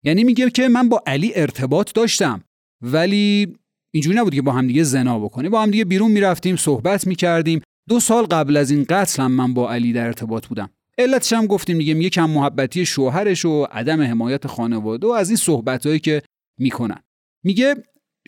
یعنی 0.03 0.23
میگه 0.23 0.49
که 0.49 0.67
من 0.67 0.89
با 0.89 1.03
علی 1.07 1.31
ارتباط 1.35 1.93
داشتم 1.93 2.43
ولی 2.81 3.55
اینجوری 3.93 4.17
نبود 4.17 4.35
که 4.35 4.41
با 4.41 4.51
هم 4.51 4.67
دیگه 4.67 4.83
زنا 4.83 5.19
بکنیم. 5.19 5.51
با 5.51 5.61
هم 5.61 5.71
دیگه 5.71 5.85
بیرون 5.85 6.11
می‌رفتیم 6.11 6.55
صحبت 6.55 7.07
می‌کردیم. 7.07 7.61
دو 7.89 7.99
سال 7.99 8.25
قبل 8.25 8.57
از 8.57 8.71
این 8.71 8.85
قتل 8.89 9.23
هم 9.23 9.31
من 9.31 9.53
با 9.53 9.71
علی 9.71 9.93
در 9.93 10.05
ارتباط 10.05 10.47
بودم. 10.47 10.69
علتش 10.97 11.33
هم 11.33 11.45
گفتیم 11.45 11.77
دیگه 11.77 11.93
میگه 11.93 12.09
کم 12.09 12.29
محبتی 12.29 12.85
شوهرش 12.85 13.45
و 13.45 13.63
عدم 13.63 14.01
حمایت 14.01 14.47
خانواده 14.47 15.07
و 15.07 15.11
از 15.11 15.29
این 15.29 15.37
صحبتهایی 15.37 15.99
که 15.99 16.21
می‌کنن. 16.59 16.99
میگه 17.43 17.75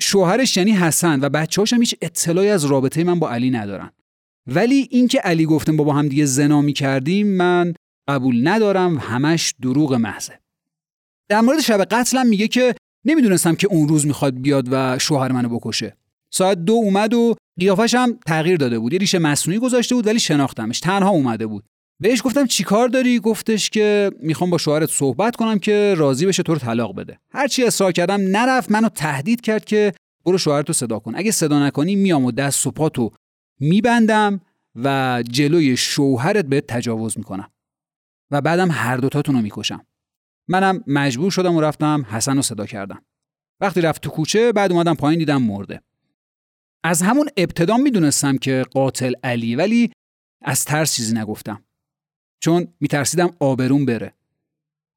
شوهرش 0.02 0.58
یعنی 0.58 0.72
حسن 0.72 1.20
و 1.20 1.30
بچه‌هاش 1.30 1.74
هم 1.74 1.80
هیچ 1.80 1.96
اطلاعی 2.02 2.50
از 2.50 2.66
رابطه 2.66 3.04
من 3.04 3.20
با 3.20 3.30
علی 3.30 3.52
ندارن. 3.52 3.92
ولی 4.48 4.88
اینکه 4.92 5.20
علی 5.20 5.46
گفتم 5.46 5.78
با 5.78 5.94
هم 5.94 6.08
دیگه 6.08 6.26
زنا 6.26 6.72
کردیم 6.72 7.28
من 7.28 7.74
قبول 8.08 8.48
ندارم. 8.48 8.98
همش 8.98 9.54
دروغ 9.62 9.94
محضه. 9.94 10.40
در 11.30 11.42
مورد 11.42 11.60
شب 11.60 11.84
قتلم 11.84 12.28
میگه 12.28 12.48
که 12.48 12.76
نمی‌دونستم 13.06 13.56
که 13.56 13.68
اون 13.68 13.88
روز 13.88 14.06
می‌خواد 14.06 14.42
بیاد 14.42 14.68
و 14.72 15.00
شوهر 15.00 15.32
منو 15.32 15.50
بکشه. 15.50 15.98
ساعت 16.34 16.58
دو 16.58 16.74
اومد 16.74 17.14
و 17.14 17.36
قیافش 17.60 17.96
هم 17.96 18.20
تغییر 18.28 18.58
داده 18.58 18.80
بود. 18.80 18.94
یه 18.94 19.00
ریشه 19.00 19.20
مصنوعی 19.20 19.60
گذاشته 19.60 19.96
بود 19.96 20.08
ولی 20.08 20.20
شناختمش. 20.20 20.80
تنها 20.80 21.10
اومده 21.10 21.48
بود. 21.48 21.64
بهش 22.02 22.22
گفتم 22.26 22.46
چیکار 22.46 22.88
داری؟ 22.88 23.20
گفتش 23.20 23.70
که 23.70 24.12
می‌خوام 24.20 24.50
با 24.50 24.58
شوهرت 24.58 24.90
صحبت 24.90 25.36
کنم 25.36 25.60
که 25.60 25.94
راضی 25.98 26.26
بشه 26.26 26.44
تو 26.44 26.54
رو 26.54 26.60
طلاق 26.60 26.96
بده. 26.96 27.20
هرچی 27.32 27.64
اصرار 27.64 27.92
کردم 27.92 28.22
نرفت 28.22 28.72
منو 28.72 28.90
تهدید 28.90 29.42
کرد 29.42 29.66
که 29.66 29.94
برو 30.26 30.38
شوهرتو 30.38 30.74
صدا 30.74 31.00
کن. 31.00 31.16
اگه 31.16 31.32
صدا 31.32 31.68
نکنی 31.68 31.96
میام 31.96 32.26
و 32.26 32.32
دست 32.32 32.68
و 32.68 32.72
پاتو 32.72 33.12
میبندم 33.60 34.42
و 34.76 35.24
جلوی 35.30 35.78
شوهرت 35.78 36.46
بهت 36.46 36.68
تجاوز 36.68 37.18
می‌کنم. 37.18 37.52
و 38.32 38.42
بعدم 38.42 38.72
هر 38.72 38.98
دوتاتون 38.98 39.36
رو 39.36 39.42
می‌کشم. 39.42 39.86
منم 40.48 40.84
مجبور 40.88 41.32
شدم 41.32 41.56
و 41.56 41.62
رفتم 41.62 42.06
حسن 42.10 42.36
رو 42.36 42.42
صدا 42.42 42.66
کردم. 42.66 43.02
وقتی 43.60 43.82
رفت 43.82 44.02
تو 44.02 44.10
کوچه 44.10 44.52
بعد 44.52 44.72
اومدم 44.72 44.96
پایین 44.96 45.20
دیدم 45.20 45.42
مرده. 45.42 45.82
از 46.84 47.02
همون 47.02 47.30
ابتدا 47.38 47.78
می‌دونستم 47.78 48.38
که 48.38 48.66
قاتل 48.72 49.14
علی 49.24 49.56
ولی 49.56 49.92
از 50.42 50.66
ترس 50.66 50.96
چیزی 50.96 51.16
نگفتم. 51.16 51.64
چون 52.41 52.67
میترسیدم 52.80 53.30
آبرون 53.39 53.86
بره. 53.86 54.13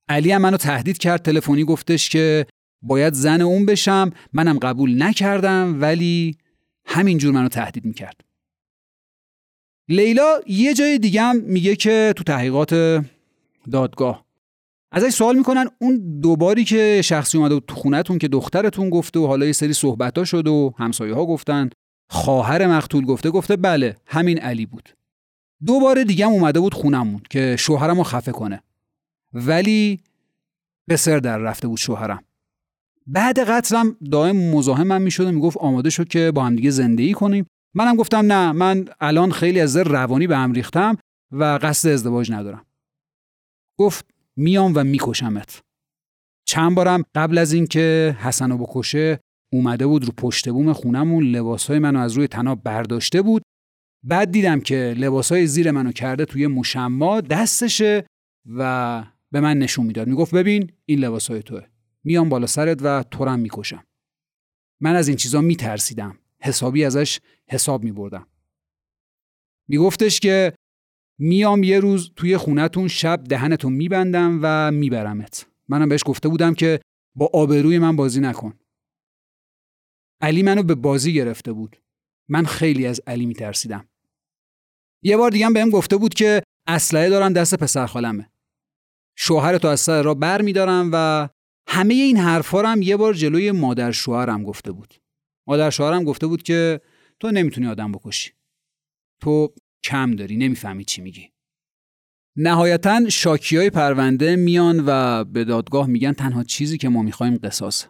علی 0.08 0.32
هم 0.32 0.42
منو 0.42 0.56
تهدید 0.56 0.98
کرد 0.98 1.22
تلفنی 1.22 1.64
گفتش 1.64 2.08
که 2.08 2.46
باید 2.82 3.14
زن 3.14 3.40
اون 3.40 3.66
بشم. 3.66 4.10
منم 4.32 4.58
قبول 4.58 5.02
نکردم 5.02 5.80
ولی 5.80 6.36
همینجور 6.86 7.34
منو 7.34 7.48
تهدید 7.48 7.84
می‌کرد. 7.84 8.20
لیلا 9.88 10.40
یه 10.46 10.74
جای 10.74 10.98
دیگه 10.98 11.22
هم 11.22 11.36
میگه 11.36 11.76
که 11.76 12.12
تو 12.16 12.24
تحقیقات 12.24 12.74
دادگاه. 13.70 14.24
ازش 14.92 15.10
سوال 15.10 15.36
می‌کنن 15.36 15.66
اون 15.78 16.20
دوباری 16.20 16.64
که 16.64 17.00
شخصی 17.04 17.38
اومده 17.38 17.60
تو 17.60 17.74
خونتون 17.74 18.18
که 18.18 18.28
دخترتون 18.28 18.90
گفته 18.90 19.20
و 19.20 19.26
حالا 19.26 19.46
یه 19.46 19.52
سری 19.52 19.72
صحبت 19.72 20.18
ها 20.18 20.24
شد 20.24 20.48
و 20.48 20.74
همسایه 20.78 21.14
ها 21.14 21.26
گفتن 21.26 21.70
خواهر 22.10 22.66
مقتول 22.66 23.04
گفته 23.04 23.30
گفته 23.30 23.56
بله 23.56 23.96
همین 24.06 24.38
علی 24.38 24.66
بود. 24.66 24.88
دو 25.66 25.80
بار 25.80 26.04
دیگه 26.04 26.26
اومده 26.26 26.60
بود 26.60 26.74
خونمون 26.74 27.20
که 27.30 27.56
شوهرم 27.58 27.96
رو 27.96 28.02
خفه 28.02 28.32
کنه. 28.32 28.62
ولی 29.32 30.00
به 30.88 30.96
سر 30.96 31.18
در 31.18 31.38
رفته 31.38 31.68
بود 31.68 31.78
شوهرم. 31.78 32.24
بعد 33.06 33.38
قتلم 33.38 33.96
دائم 34.10 34.36
مزاحمم 34.50 35.02
می‌شد 35.02 35.26
و 35.26 35.32
می‌گفت 35.32 35.56
آماده 35.56 35.90
شد 35.90 36.08
که 36.08 36.32
با 36.34 36.44
هم 36.44 36.56
دیگه 36.56 36.70
زندگی 36.70 37.12
کنیم. 37.12 37.46
منم 37.74 37.96
گفتم 37.96 38.32
نه 38.32 38.52
من 38.52 38.84
الان 39.00 39.32
خیلی 39.32 39.60
از 39.60 39.76
روانی 39.76 40.26
به 40.26 40.36
هم 40.36 40.52
ریختم 40.52 40.96
و 41.32 41.58
قصد 41.62 41.88
ازدواج 41.88 42.32
ندارم. 42.32 42.66
گفت 43.78 44.06
میام 44.36 44.72
و 44.76 44.84
میکشمت. 44.84 45.60
چند 46.46 46.74
بارم 46.74 47.04
قبل 47.14 47.38
از 47.38 47.52
اینکه 47.52 48.16
حسن 48.20 48.50
رو 48.50 48.58
بکشه 48.58 49.20
اومده 49.52 49.86
بود 49.86 50.04
رو 50.04 50.12
پشت 50.16 50.48
بوم 50.48 50.72
خونمون 50.72 51.24
لباسهای 51.24 51.78
منو 51.78 51.98
از 51.98 52.12
روی 52.12 52.28
تناب 52.28 52.62
برداشته 52.62 53.22
بود 53.22 53.42
بعد 54.06 54.30
دیدم 54.30 54.60
که 54.60 54.94
لباسهای 54.96 55.46
زیر 55.46 55.70
منو 55.70 55.92
کرده 55.92 56.24
توی 56.24 56.46
مشما 56.46 57.20
دستشه 57.20 58.06
و 58.46 59.04
به 59.32 59.40
من 59.40 59.58
نشون 59.58 59.86
می‌داد. 59.86 60.08
می‌گفت 60.08 60.34
ببین 60.34 60.72
این 60.86 60.98
لباسهای 60.98 61.42
توه. 61.42 61.66
میام 62.04 62.28
بالا 62.28 62.46
سرت 62.46 62.78
و 62.82 63.02
تورم 63.02 63.38
می‌کشم. 63.38 63.84
من 64.80 64.96
از 64.96 65.08
این 65.08 65.16
چیزا 65.16 65.40
میترسیدم. 65.40 66.18
حسابی 66.40 66.84
ازش 66.84 67.20
حساب 67.48 67.84
میبردم. 67.84 68.26
میگفتش 69.68 70.20
که 70.20 70.52
میام 71.18 71.62
یه 71.62 71.80
روز 71.80 72.12
توی 72.16 72.36
خونتون 72.36 72.88
شب 72.88 73.24
دهنتون 73.28 73.72
میبندم 73.72 74.40
و 74.42 74.70
میبرمت. 74.72 75.46
منم 75.68 75.88
بهش 75.88 76.02
گفته 76.06 76.28
بودم 76.28 76.54
که 76.54 76.80
با 77.16 77.30
آبروی 77.32 77.78
من 77.78 77.96
بازی 77.96 78.20
نکن. 78.20 78.58
علی 80.20 80.42
منو 80.42 80.62
به 80.62 80.74
بازی 80.74 81.14
گرفته 81.14 81.52
بود. 81.52 81.76
من 82.28 82.44
خیلی 82.44 82.86
از 82.86 83.00
علی 83.06 83.26
میترسیدم. 83.26 83.88
یه 85.04 85.16
بار 85.16 85.30
دیگه 85.30 85.50
بهم 85.50 85.70
گفته 85.70 85.96
بود 85.96 86.14
که 86.14 86.42
اسلحه 86.68 87.08
دارم 87.08 87.32
دست 87.32 87.54
پسر 87.54 87.86
خالمه. 87.86 88.30
شوهر 89.16 89.58
تو 89.58 89.68
از 89.68 89.80
سر 89.80 90.02
را 90.02 90.14
بر 90.14 90.42
میدارم 90.42 90.90
و 90.92 91.28
همه 91.68 91.94
این 91.94 92.16
حرفا 92.16 92.62
هم 92.62 92.82
یه 92.82 92.96
بار 92.96 93.14
جلوی 93.14 93.52
مادر 93.52 93.92
شوهرم 93.92 94.42
گفته 94.44 94.72
بود. 94.72 94.94
مادر 95.48 95.70
شوهرم 95.70 96.04
گفته 96.04 96.26
بود 96.26 96.42
که 96.42 96.80
تو 97.20 97.30
نمی‌تونی 97.30 97.66
آدم 97.66 97.92
بکشی. 97.92 98.32
تو 99.22 99.54
کم 99.84 100.10
داری 100.16 100.36
نمی‌فهمی 100.36 100.84
چی 100.84 101.02
میگی. 101.02 101.30
نهایتا 102.36 103.08
شاکی 103.08 103.56
های 103.56 103.70
پرونده 103.70 104.36
میان 104.36 104.84
و 104.86 105.24
به 105.24 105.44
دادگاه 105.44 105.86
میگن 105.86 106.12
تنها 106.12 106.44
چیزی 106.44 106.78
که 106.78 106.88
ما 106.88 107.02
می‌خوایم 107.02 107.36
قصاص. 107.36 107.86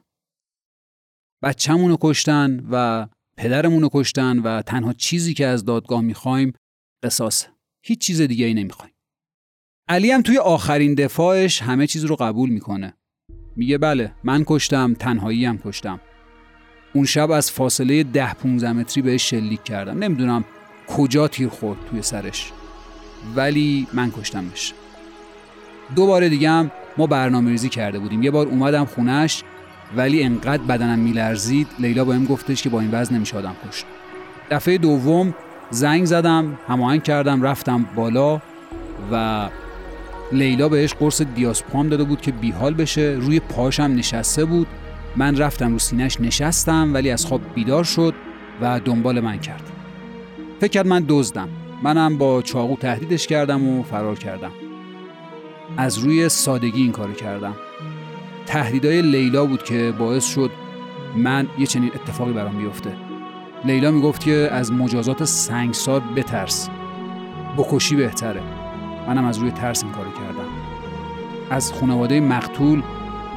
بچه‌مون 1.43 1.91
رو 1.91 1.99
کشتن 2.01 2.67
و 2.71 3.07
پدرمون 3.37 3.83
رو 3.83 3.89
کشتن 3.93 4.39
و 4.39 4.63
تنها 4.63 4.93
چیزی 4.93 5.35
که 5.35 5.47
از 5.47 5.65
دادگاه 5.65 6.01
می‌خوایم 6.01 6.53
قصاص. 7.05 7.47
هیچ 7.83 8.01
چیز 8.01 8.21
دیگه 8.21 8.47
ای 8.47 8.55
نمی‌خوایم. 8.55 8.95
علی 9.89 10.11
هم 10.11 10.23
توی 10.23 10.39
آخرین 10.39 10.95
دفاعش 10.95 11.63
همه 11.63 11.87
چیز 11.87 12.05
رو 12.05 12.17
قبول 12.17 12.51
می‌کنه. 12.51 12.95
میگه 13.57 13.79
بله 13.79 14.13
من 14.25 14.45
کشتم 14.47 14.95
تنهایی 14.95 15.45
هم 15.45 15.59
کشتم. 15.59 16.01
اون 16.95 17.05
شب 17.05 17.31
از 17.31 17.51
فاصله 17.51 18.03
ده 18.03 18.35
15 18.35 18.73
متری 18.73 19.03
بهش 19.03 19.31
شلیک 19.31 19.65
کردم. 19.65 19.99
نمی‌دونم 19.99 20.45
کجا 20.89 21.29
تیر 21.29 21.49
خورد 21.49 21.79
توی 21.91 22.03
سرش. 22.03 22.53
ولی 23.37 23.87
من 23.93 24.11
کشتمش. 24.11 24.73
دو 25.97 26.07
بار 26.07 26.29
دیگه 26.29 26.51
هم 26.51 26.71
ما 26.97 27.07
برنامه 27.07 27.51
ریزی 27.51 27.69
کرده 27.69 27.99
بودیم. 27.99 28.23
یه 28.23 28.31
بار 28.31 28.47
اومدم 28.47 28.85
خونش 28.85 29.43
ولی 29.97 30.23
انقدر 30.23 30.63
بدنم 30.63 30.99
میلرزید. 30.99 31.67
لیلا 31.79 32.05
با 32.05 32.13
هم 32.15 32.25
گفتش 32.25 32.63
که 32.63 32.69
با 32.69 32.81
این 32.81 32.91
وزن 32.93 33.15
نمیشه 33.17 33.37
آدم 33.37 33.57
کشت. 33.69 33.85
دفعه 34.51 34.79
دوم 34.79 35.35
زنگ 35.75 36.05
زدم 36.05 36.59
هماهنگ 36.69 37.03
کردم 37.03 37.43
رفتم 37.43 37.87
بالا 37.97 38.41
و 39.13 39.49
لیلا 40.33 40.69
بهش 40.69 40.95
قرص 40.95 41.23
دیاسپام 41.23 41.89
داده 41.89 42.05
بود 42.05 42.21
که 42.21 42.33
بیحال 42.33 42.75
بشه. 42.75 43.19
روی 43.21 43.41
پاشم 43.41 43.83
نشسته 43.83 44.45
بود. 44.45 44.67
من 45.17 45.37
رفتم 45.37 45.73
رو 45.73 45.79
سینش 45.79 46.21
نشستم 46.21 46.95
ولی 46.95 47.11
از 47.11 47.27
خواب 47.27 47.41
بیدار 47.55 47.85
شد 47.85 48.15
و 48.61 48.81
دنبال 48.81 49.21
من 49.21 49.39
کرد. 49.39 49.63
فکر 50.61 50.71
کرد 50.71 50.87
من 50.87 51.05
دزدم. 51.09 51.49
منم 51.83 52.19
با 52.19 52.43
چاقو 52.43 52.77
تهدیدش 52.77 53.27
کردم 53.27 53.69
و 53.69 53.83
فرار 53.83 54.19
کردم. 54.19 54.53
از 55.77 55.99
روی 55.99 56.29
سادگی 56.29 56.83
این 56.83 56.93
کارو 56.93 57.13
کردم. 57.13 57.55
تهدیدای 58.47 59.03
لیلا 59.03 59.47
بود 59.47 59.63
که 59.63 59.95
باعث 59.99 60.25
شد 60.25 60.51
من 61.17 61.47
یه 61.59 61.67
چنین 61.67 61.91
اتفاقی 61.95 62.33
برام 62.33 62.59
بیفته. 62.59 63.04
لیلا 63.65 63.91
می‌گفت 63.91 64.21
که 64.21 64.49
از 64.53 64.73
مجازات 64.73 65.25
سنگسار 65.25 66.01
بترس. 66.01 66.69
بکشی 67.57 67.97
بهتره. 67.97 68.43
منم 69.09 69.25
از 69.25 69.39
روی 69.39 69.51
ترس 69.51 69.85
این 69.85 69.93
کارو 69.93 70.11
کردم. 70.11 70.49
از 71.51 71.73
خانواده 71.73 72.21
مقتول 72.21 72.83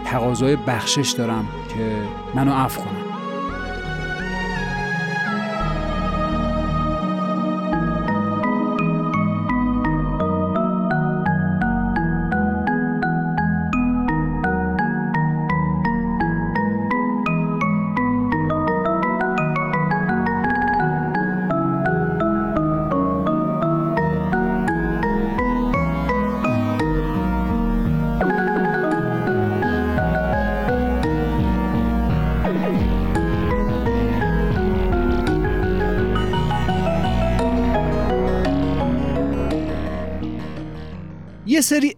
تقاضای 0.05 0.55
بخشش 0.55 1.11
دارم 1.11 1.47
که 1.69 1.95
منو 2.35 2.53
عفو 2.53 2.81
کنم 2.81 3.06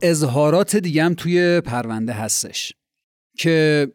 اظهارات 0.01 0.75
دیگه 0.75 1.03
هم 1.03 1.13
توی 1.13 1.61
پرونده 1.61 2.13
هستش 2.13 2.73
که 3.37 3.87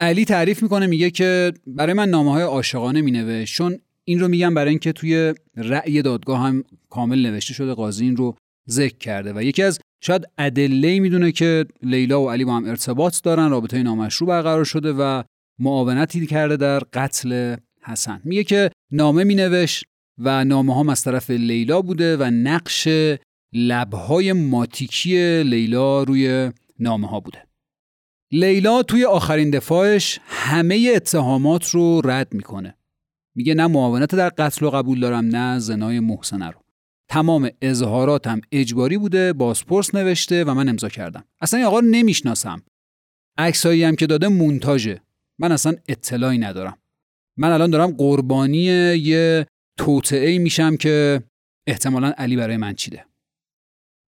علی 0.00 0.24
تعریف 0.24 0.62
می‌کنه 0.62 0.86
میگه 0.86 1.10
که 1.10 1.52
برای 1.66 1.92
من 1.92 2.08
نامه 2.08 2.32
های 2.32 2.42
عاشقانه 2.42 3.00
مینوشت. 3.00 3.54
چون 3.54 3.78
این 4.04 4.20
رو 4.20 4.28
میگم 4.28 4.54
برای 4.54 4.70
اینکه 4.70 4.92
توی 4.92 5.34
رأی 5.56 6.02
دادگاه 6.02 6.40
هم 6.40 6.64
کامل 6.90 7.26
نوشته 7.26 7.54
شده 7.54 7.74
قاضی 7.74 8.04
این 8.04 8.16
رو 8.16 8.36
ذکر 8.70 8.98
کرده. 8.98 9.32
و 9.32 9.42
یکی 9.42 9.62
از 9.62 9.80
شاید 10.02 10.28
ادله 10.38 11.00
می‌دونه 11.00 11.32
که 11.32 11.64
لیلا 11.82 12.22
و 12.22 12.30
علی 12.30 12.44
با 12.44 12.56
هم 12.56 12.64
ارتباط 12.64 13.22
دارن 13.22 13.50
رابطه 13.50 13.82
نامشروع 13.82 14.28
برقرار 14.28 14.64
شده 14.64 14.92
و 14.92 15.22
معاونتی 15.58 16.26
کرده 16.26 16.56
در 16.56 16.78
قتل 16.78 17.56
حسن. 17.82 18.20
میگه 18.24 18.44
که 18.44 18.70
نامه 18.92 19.24
مینوشت 19.24 19.84
و 20.18 20.44
نامه 20.44 20.80
هم 20.80 20.88
از 20.88 21.02
طرف 21.02 21.30
لیلا 21.30 21.82
بوده 21.82 22.16
و 22.16 22.22
نقش 22.24 22.88
لبهای 23.54 24.32
ماتیکی 24.32 25.42
لیلا 25.42 26.02
روی 26.02 26.52
نامه 26.78 27.08
ها 27.08 27.20
بوده. 27.20 27.46
لیلا 28.32 28.82
توی 28.82 29.04
آخرین 29.04 29.50
دفاعش 29.50 30.20
همه 30.24 30.92
اتهامات 30.96 31.68
رو 31.68 32.00
رد 32.04 32.34
می‌کنه. 32.34 32.76
میگه 33.36 33.54
نه 33.54 33.66
معاونت 33.66 34.14
در 34.14 34.28
قتل 34.28 34.66
و 34.66 34.70
قبول 34.70 35.00
دارم 35.00 35.24
نه 35.36 35.58
زنای 35.58 36.00
محسنه 36.00 36.50
رو. 36.50 36.60
تمام 37.08 37.50
اظهاراتم 37.62 38.40
اجباری 38.52 38.98
بوده 38.98 39.32
بازپرس 39.32 39.94
نوشته 39.94 40.44
و 40.44 40.54
من 40.54 40.68
امضا 40.68 40.88
کردم. 40.88 41.24
اصلا 41.40 41.58
این 41.58 41.66
آقا 41.66 41.78
رو 41.78 41.86
نمی‌شناسم. 41.86 42.62
عکسایی 43.38 43.84
هم 43.84 43.96
که 43.96 44.06
داده 44.06 44.28
مونتاژه. 44.28 45.00
من 45.38 45.52
اصلا 45.52 45.74
اطلاعی 45.88 46.38
ندارم. 46.38 46.78
من 47.36 47.50
الان 47.50 47.70
دارم 47.70 47.90
قربانی 47.90 48.62
یه 48.96 49.46
توطعه 49.78 50.38
میشم 50.38 50.76
که 50.76 51.22
احتمالا 51.66 52.14
علی 52.18 52.36
برای 52.36 52.56
من 52.56 52.74
چیده 52.74 53.04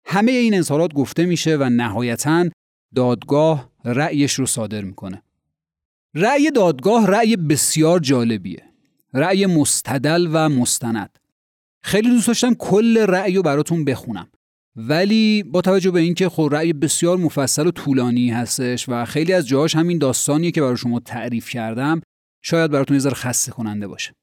همه 0.05 0.31
این 0.31 0.53
اظهارات 0.53 0.93
گفته 0.93 1.25
میشه 1.25 1.57
و 1.57 1.69
نهایتا 1.69 2.49
دادگاه 2.95 3.71
رأیش 3.85 4.33
رو 4.33 4.45
صادر 4.45 4.81
می‌کنه. 4.81 5.23
رأی 6.15 6.51
دادگاه 6.51 7.07
رأی 7.07 7.35
بسیار 7.35 7.99
جالبیه. 7.99 8.63
رأی 9.13 9.45
مستدل 9.45 10.27
و 10.33 10.49
مستند. 10.49 11.19
خیلی 11.83 12.09
دوست 12.09 12.27
داشتم 12.27 12.53
کل 12.53 12.97
رأی 12.97 13.35
رو 13.35 13.41
براتون 13.41 13.85
بخونم. 13.85 14.27
ولی 14.75 15.43
با 15.43 15.61
توجه 15.61 15.91
به 15.91 15.99
اینکه 15.99 16.29
خب 16.29 16.49
رأی 16.51 16.73
بسیار 16.73 17.17
مفصل 17.17 17.67
و 17.67 17.71
طولانی 17.71 18.29
هستش 18.29 18.89
و 18.89 19.05
خیلی 19.05 19.33
از 19.33 19.47
جاهاش 19.47 19.75
همین 19.75 19.97
داستانیه 19.97 20.51
که 20.51 20.61
برای 20.61 20.77
شما 20.77 20.99
تعریف 20.99 21.49
کردم 21.49 22.01
شاید 22.41 22.71
براتون 22.71 22.99
یه 22.99 23.09
خسته 23.09 23.51
کننده 23.51 23.87
باشه. 23.87 24.13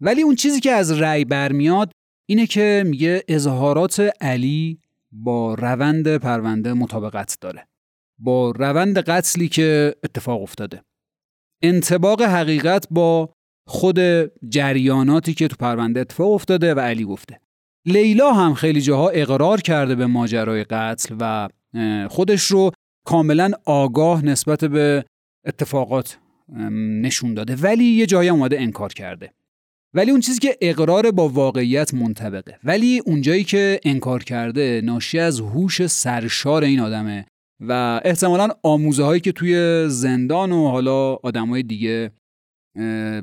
ولی 0.00 0.22
اون 0.22 0.34
چیزی 0.34 0.60
که 0.60 0.70
از 0.70 0.92
رأی 0.92 1.24
برمیاد 1.24 1.92
اینه 2.28 2.46
که 2.46 2.84
میگه 2.86 3.24
اظهارات 3.28 4.10
علی 4.20 4.78
با 5.12 5.54
روند 5.54 6.16
پرونده 6.16 6.72
مطابقت 6.72 7.36
داره. 7.40 7.68
با 8.18 8.50
روند 8.50 8.98
قتلی 8.98 9.48
که 9.48 9.96
اتفاق 10.04 10.42
افتاده. 10.42 10.82
انتباق 11.62 12.22
حقیقت 12.22 12.86
با 12.90 13.32
خود 13.66 13.98
جریاناتی 14.48 15.34
که 15.34 15.48
تو 15.48 15.56
پرونده 15.58 16.00
اتفاق 16.00 16.32
افتاده 16.32 16.74
و 16.74 16.80
علی 16.80 17.04
گفته. 17.04 17.40
لیلا 17.86 18.32
هم 18.32 18.54
خیلی 18.54 18.80
جاها 18.80 19.08
اقرار 19.08 19.60
کرده 19.60 19.94
به 19.94 20.06
ماجرای 20.06 20.64
قتل 20.64 21.16
و 21.20 21.48
خودش 22.08 22.42
رو 22.42 22.70
کاملا 23.06 23.50
آگاه 23.64 24.24
نسبت 24.24 24.64
به 24.64 25.04
اتفاقات 25.46 26.18
نشون 27.02 27.34
داده. 27.34 27.56
ولی 27.56 27.84
یه 27.84 28.06
جایی 28.06 28.28
اومده 28.28 28.60
انکار 28.60 28.92
کرده. 28.92 29.32
ولی 29.94 30.10
اون 30.10 30.20
چیزی 30.20 30.38
که 30.38 30.58
اقرار 30.60 31.10
با 31.10 31.28
واقعیت 31.28 31.94
منطبقه. 31.94 32.58
ولی 32.64 33.02
اونجایی 33.06 33.44
که 33.44 33.80
انکار 33.84 34.24
کرده 34.24 34.80
ناشی 34.84 35.18
از 35.18 35.40
هوش 35.40 35.86
سرشار 35.86 36.64
این 36.64 36.80
آدمه 36.80 37.26
و 37.60 38.00
احتمالا 38.04 38.48
آموزه 38.62 39.04
هایی 39.04 39.20
که 39.20 39.32
توی 39.32 39.84
زندان 39.88 40.52
و 40.52 40.68
حالا 40.68 41.14
آدمای 41.14 41.62
دیگه 41.62 42.10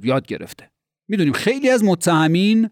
یاد 0.03 0.27
گرفته. 0.27 0.69
می‌دونیم 1.09 1.33
خیلی 1.33 1.69
از 1.69 1.83
متهمین 1.83 2.69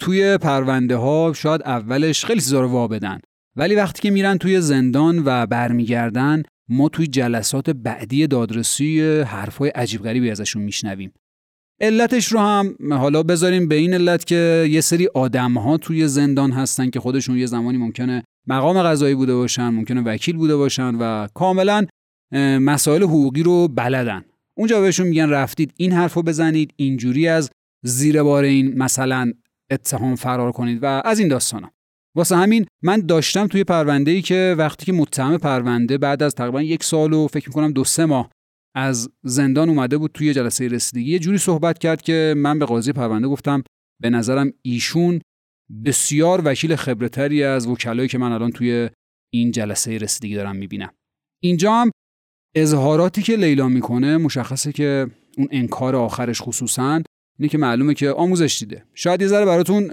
توی 0.00 0.38
پرونده 0.38 0.96
ها 0.96 1.32
شاید 1.36 1.62
اولش 1.62 2.24
خیلی 2.24 2.40
چیزا 2.40 2.60
رو 2.60 2.68
وا 2.68 2.88
بدن. 2.88 3.20
ولی 3.56 3.74
وقتی 3.74 4.02
که 4.02 4.10
میرن 4.10 4.38
توی 4.38 4.60
زندان 4.60 5.22
و 5.24 5.46
برمیگردن 5.46 6.42
ما 6.68 6.88
توی 6.88 7.06
جلسات 7.06 7.70
بعدی 7.70 8.26
دادرسی 8.26 9.20
حرفای 9.20 9.70
عجیب 9.70 10.02
غریبی 10.02 10.30
ازشون 10.30 10.62
میشنویم. 10.62 11.12
علتش 11.80 12.32
رو 12.32 12.40
هم 12.40 12.76
حالا 12.90 13.22
بذاریم 13.22 13.68
به 13.68 13.74
این 13.74 13.94
علت 13.94 14.24
که 14.24 14.66
یه 14.70 14.80
سری 14.80 15.08
آدم 15.14 15.58
ها 15.58 15.76
توی 15.76 16.08
زندان 16.08 16.52
هستن 16.52 16.90
که 16.90 17.00
خودشون 17.00 17.38
یه 17.38 17.46
زمانی 17.46 17.78
ممکنه 17.78 18.24
مقام 18.46 18.82
قضایی 18.82 19.14
بوده 19.14 19.34
باشن 19.34 19.68
ممکنه 19.68 20.00
وکیل 20.00 20.36
بوده 20.36 20.56
باشن 20.56 20.94
و 20.94 21.28
کاملا 21.34 21.86
مسائل 22.60 23.02
حقوقی 23.02 23.42
رو 23.42 23.68
بلدن. 23.68 24.24
اونجا 24.56 24.80
بهشون 24.80 25.06
میگن 25.06 25.28
رفتید 25.28 25.72
این 25.76 25.92
حرف 25.92 26.14
رو 26.14 26.22
بزنید 26.22 26.72
اینجوری 26.76 27.28
از 27.28 27.50
زیر 27.84 28.22
بار 28.22 28.44
این 28.44 28.78
مثلا 28.78 29.32
اتهام 29.70 30.14
فرار 30.14 30.52
کنید 30.52 30.78
و 30.82 31.02
از 31.04 31.18
این 31.18 31.28
داستانا. 31.28 31.70
واسه 32.16 32.36
همین 32.36 32.66
من 32.82 33.00
داشتم 33.00 33.46
توی 33.46 33.64
پرونده 33.64 34.10
ای 34.10 34.22
که 34.22 34.54
وقتی 34.58 34.86
که 34.86 34.92
متهم 34.92 35.38
پرونده 35.38 35.98
بعد 35.98 36.22
از 36.22 36.34
تقریبا 36.34 36.62
یک 36.62 36.84
سال 36.84 37.12
و 37.12 37.26
فکر 37.26 37.48
می‌کنم 37.48 37.72
دو 37.72 37.84
سه 37.84 38.04
ماه 38.04 38.30
از 38.74 39.10
زندان 39.22 39.68
اومده 39.68 39.98
بود 39.98 40.10
توی 40.14 40.34
جلسه 40.34 40.68
رسیدگی. 40.68 41.10
یه 41.10 41.18
جوری 41.18 41.38
صحبت 41.38 41.78
کرد 41.78 42.02
که 42.02 42.34
من 42.36 42.58
به 42.58 42.66
قاضی 42.66 42.92
پرونده 42.92 43.28
گفتم 43.28 43.62
به 44.02 44.10
نظرم 44.10 44.52
ایشون 44.62 45.20
بسیار 45.84 46.42
وکیل 46.44 46.76
خبرتری 46.76 47.44
از 47.44 47.66
وکلایی 47.66 48.08
که 48.08 48.18
من 48.18 48.32
الان 48.32 48.50
توی 48.50 48.90
این 49.32 49.50
جلسه 49.50 49.98
رسیدگی 49.98 50.34
دارم 50.34 50.56
می‌بینم. 50.56 50.92
اینجا 51.42 51.72
هم 51.72 51.90
اظهاراتی 52.56 53.22
که 53.22 53.36
لیلا 53.36 53.68
می‌کنه 53.68 54.16
مشخصه 54.16 54.72
که 54.72 55.06
اون 55.38 55.48
انکار 55.50 55.96
آخرش 55.96 56.42
خصوصا 56.42 57.02
اینه 57.38 57.48
که 57.48 57.58
معلومه 57.58 57.94
که 57.94 58.10
آموزش 58.10 58.58
دیده. 58.60 58.84
شاید 58.94 59.20
یه 59.20 59.26
ذره 59.26 59.44
براتون 59.44 59.90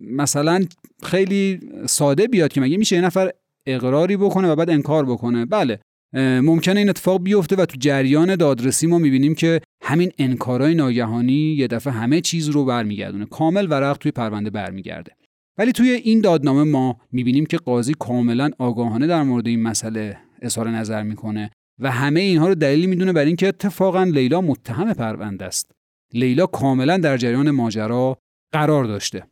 مثلا 0.00 0.64
خیلی 1.02 1.60
ساده 1.86 2.26
بیاد 2.26 2.52
که 2.52 2.60
مگه 2.60 2.76
میشه 2.76 2.96
یه 2.96 3.02
نفر 3.02 3.30
اقراری 3.66 4.16
بکنه 4.16 4.48
و 4.48 4.56
بعد 4.56 4.70
انکار 4.70 5.06
بکنه. 5.06 5.46
بله 5.46 5.80
ممکنه 6.14 6.80
این 6.80 6.88
اتفاق 6.88 7.22
بیفته 7.22 7.56
و 7.56 7.64
تو 7.64 7.76
جریان 7.80 8.36
دادرسی 8.36 8.86
ما 8.86 8.98
می‌بینیم 8.98 9.34
که 9.34 9.60
همین 9.82 10.12
انکارهای 10.18 10.74
ناگهانی 10.74 11.54
یه 11.58 11.66
دفعه 11.66 11.92
همه 11.92 12.20
چیز 12.20 12.48
رو 12.48 12.64
برمیگردونه. 12.64 13.26
کامل 13.26 13.66
ورق 13.70 13.98
توی 13.98 14.12
پرونده 14.12 14.50
برمیگرده. 14.50 15.12
ولی 15.58 15.72
توی 15.72 15.90
این 15.90 16.20
دادنامه 16.20 16.62
ما 16.62 17.00
می‌بینیم 17.12 17.46
که 17.46 17.56
قاضی 17.56 17.94
کاملا 17.98 18.50
آگاهانه 18.58 19.06
در 19.06 19.22
مورد 19.22 19.46
این 19.46 19.62
مسئله 19.62 20.18
اظهار 20.42 20.70
نظر 20.70 21.02
می‌کنه 21.02 21.50
و 21.78 21.90
همه 21.90 22.20
اینها 22.20 22.48
رو 22.48 22.54
دلیلی 22.54 22.86
می‌دونه 22.86 23.12
بر 23.12 23.24
اینکه 23.24 23.48
اتفاقا 23.48 24.04
لیلا 24.04 24.40
متهم 24.40 24.94
پرونده 24.94 25.44
است. 25.44 25.70
لیلا 26.14 26.46
کاملا 26.46 26.98
در 26.98 27.16
جریان 27.16 27.50
ماجرا 27.50 28.18
قرار 28.52 28.84
داشته. 28.84 29.26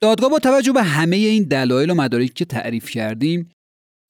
دادگاه 0.00 0.30
با 0.30 0.38
توجه 0.38 0.72
به 0.72 0.82
همه 0.82 1.16
این 1.16 1.42
دلایل 1.42 1.90
و 1.90 1.94
مدارکی 1.94 2.32
که 2.34 2.44
تعریف 2.44 2.90
کردیم 2.90 3.50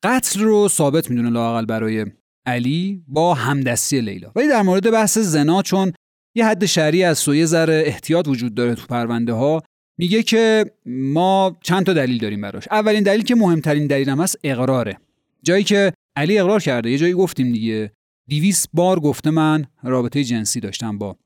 قتل 0.04 0.40
رو 0.40 0.68
ثابت 0.68 1.10
می‌دونه 1.10 1.30
لاقل 1.30 1.64
برای 1.64 2.06
علی 2.46 3.02
با 3.08 3.34
همدستی 3.34 4.00
لیلا. 4.00 4.32
ولی 4.36 4.48
در 4.48 4.62
مورد 4.62 4.90
بحث 4.90 5.18
زنا 5.18 5.62
چون 5.62 5.92
یه 6.36 6.46
حد 6.46 6.66
شرعی 6.66 7.04
از 7.04 7.18
سوی 7.18 7.46
ذره 7.46 7.82
احتیاط 7.86 8.28
وجود 8.28 8.54
داره 8.54 8.74
تو 8.74 8.86
پرونده 8.86 9.32
ها 9.32 9.62
میگه 9.98 10.22
که 10.22 10.64
ما 10.86 11.56
چند 11.62 11.86
تا 11.86 11.92
دلیل 11.92 12.18
داریم 12.18 12.40
براش. 12.40 12.68
اولین 12.70 13.02
دلیل 13.02 13.22
که 13.22 13.34
مهمترین 13.34 13.86
دلیلم 13.86 14.20
هست 14.20 14.38
اقراره. 14.44 14.98
جایی 15.42 15.64
که 15.64 15.92
علی 16.16 16.38
اقرار 16.38 16.60
کرده 16.60 16.90
یه 16.90 16.98
جایی 16.98 17.12
گفتیم 17.12 17.52
دیگه. 17.52 17.92
دیویس 18.28 18.66
بار 18.72 19.00
گفته 19.00 19.30
من 19.30 19.66
رابطه 19.82 20.24
جنسی 20.24 20.60
داشتم 20.60 20.98
با 20.98 21.16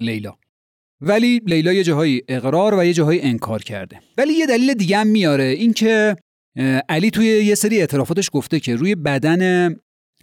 لیلا. 0.00 0.34
ولی 1.00 1.40
لیلا 1.46 1.72
یه 1.72 1.84
جاهایی 1.84 2.22
اقرار 2.28 2.74
و 2.74 2.84
یه 2.84 2.92
جاهایی 2.92 3.20
انکار 3.20 3.62
کرده. 3.62 4.00
ولی 4.18 4.32
یه 4.32 4.46
دلیل 4.46 4.74
دیگه 4.74 4.98
هم 4.98 5.06
میاره 5.06 5.44
اینکه 5.44 6.16
علی 6.88 7.10
توی 7.10 7.26
یه 7.26 7.54
سری 7.54 7.80
اعترافاتش 7.80 8.30
گفته 8.32 8.60
که 8.60 8.76
روی 8.76 8.94
بدن 8.94 9.74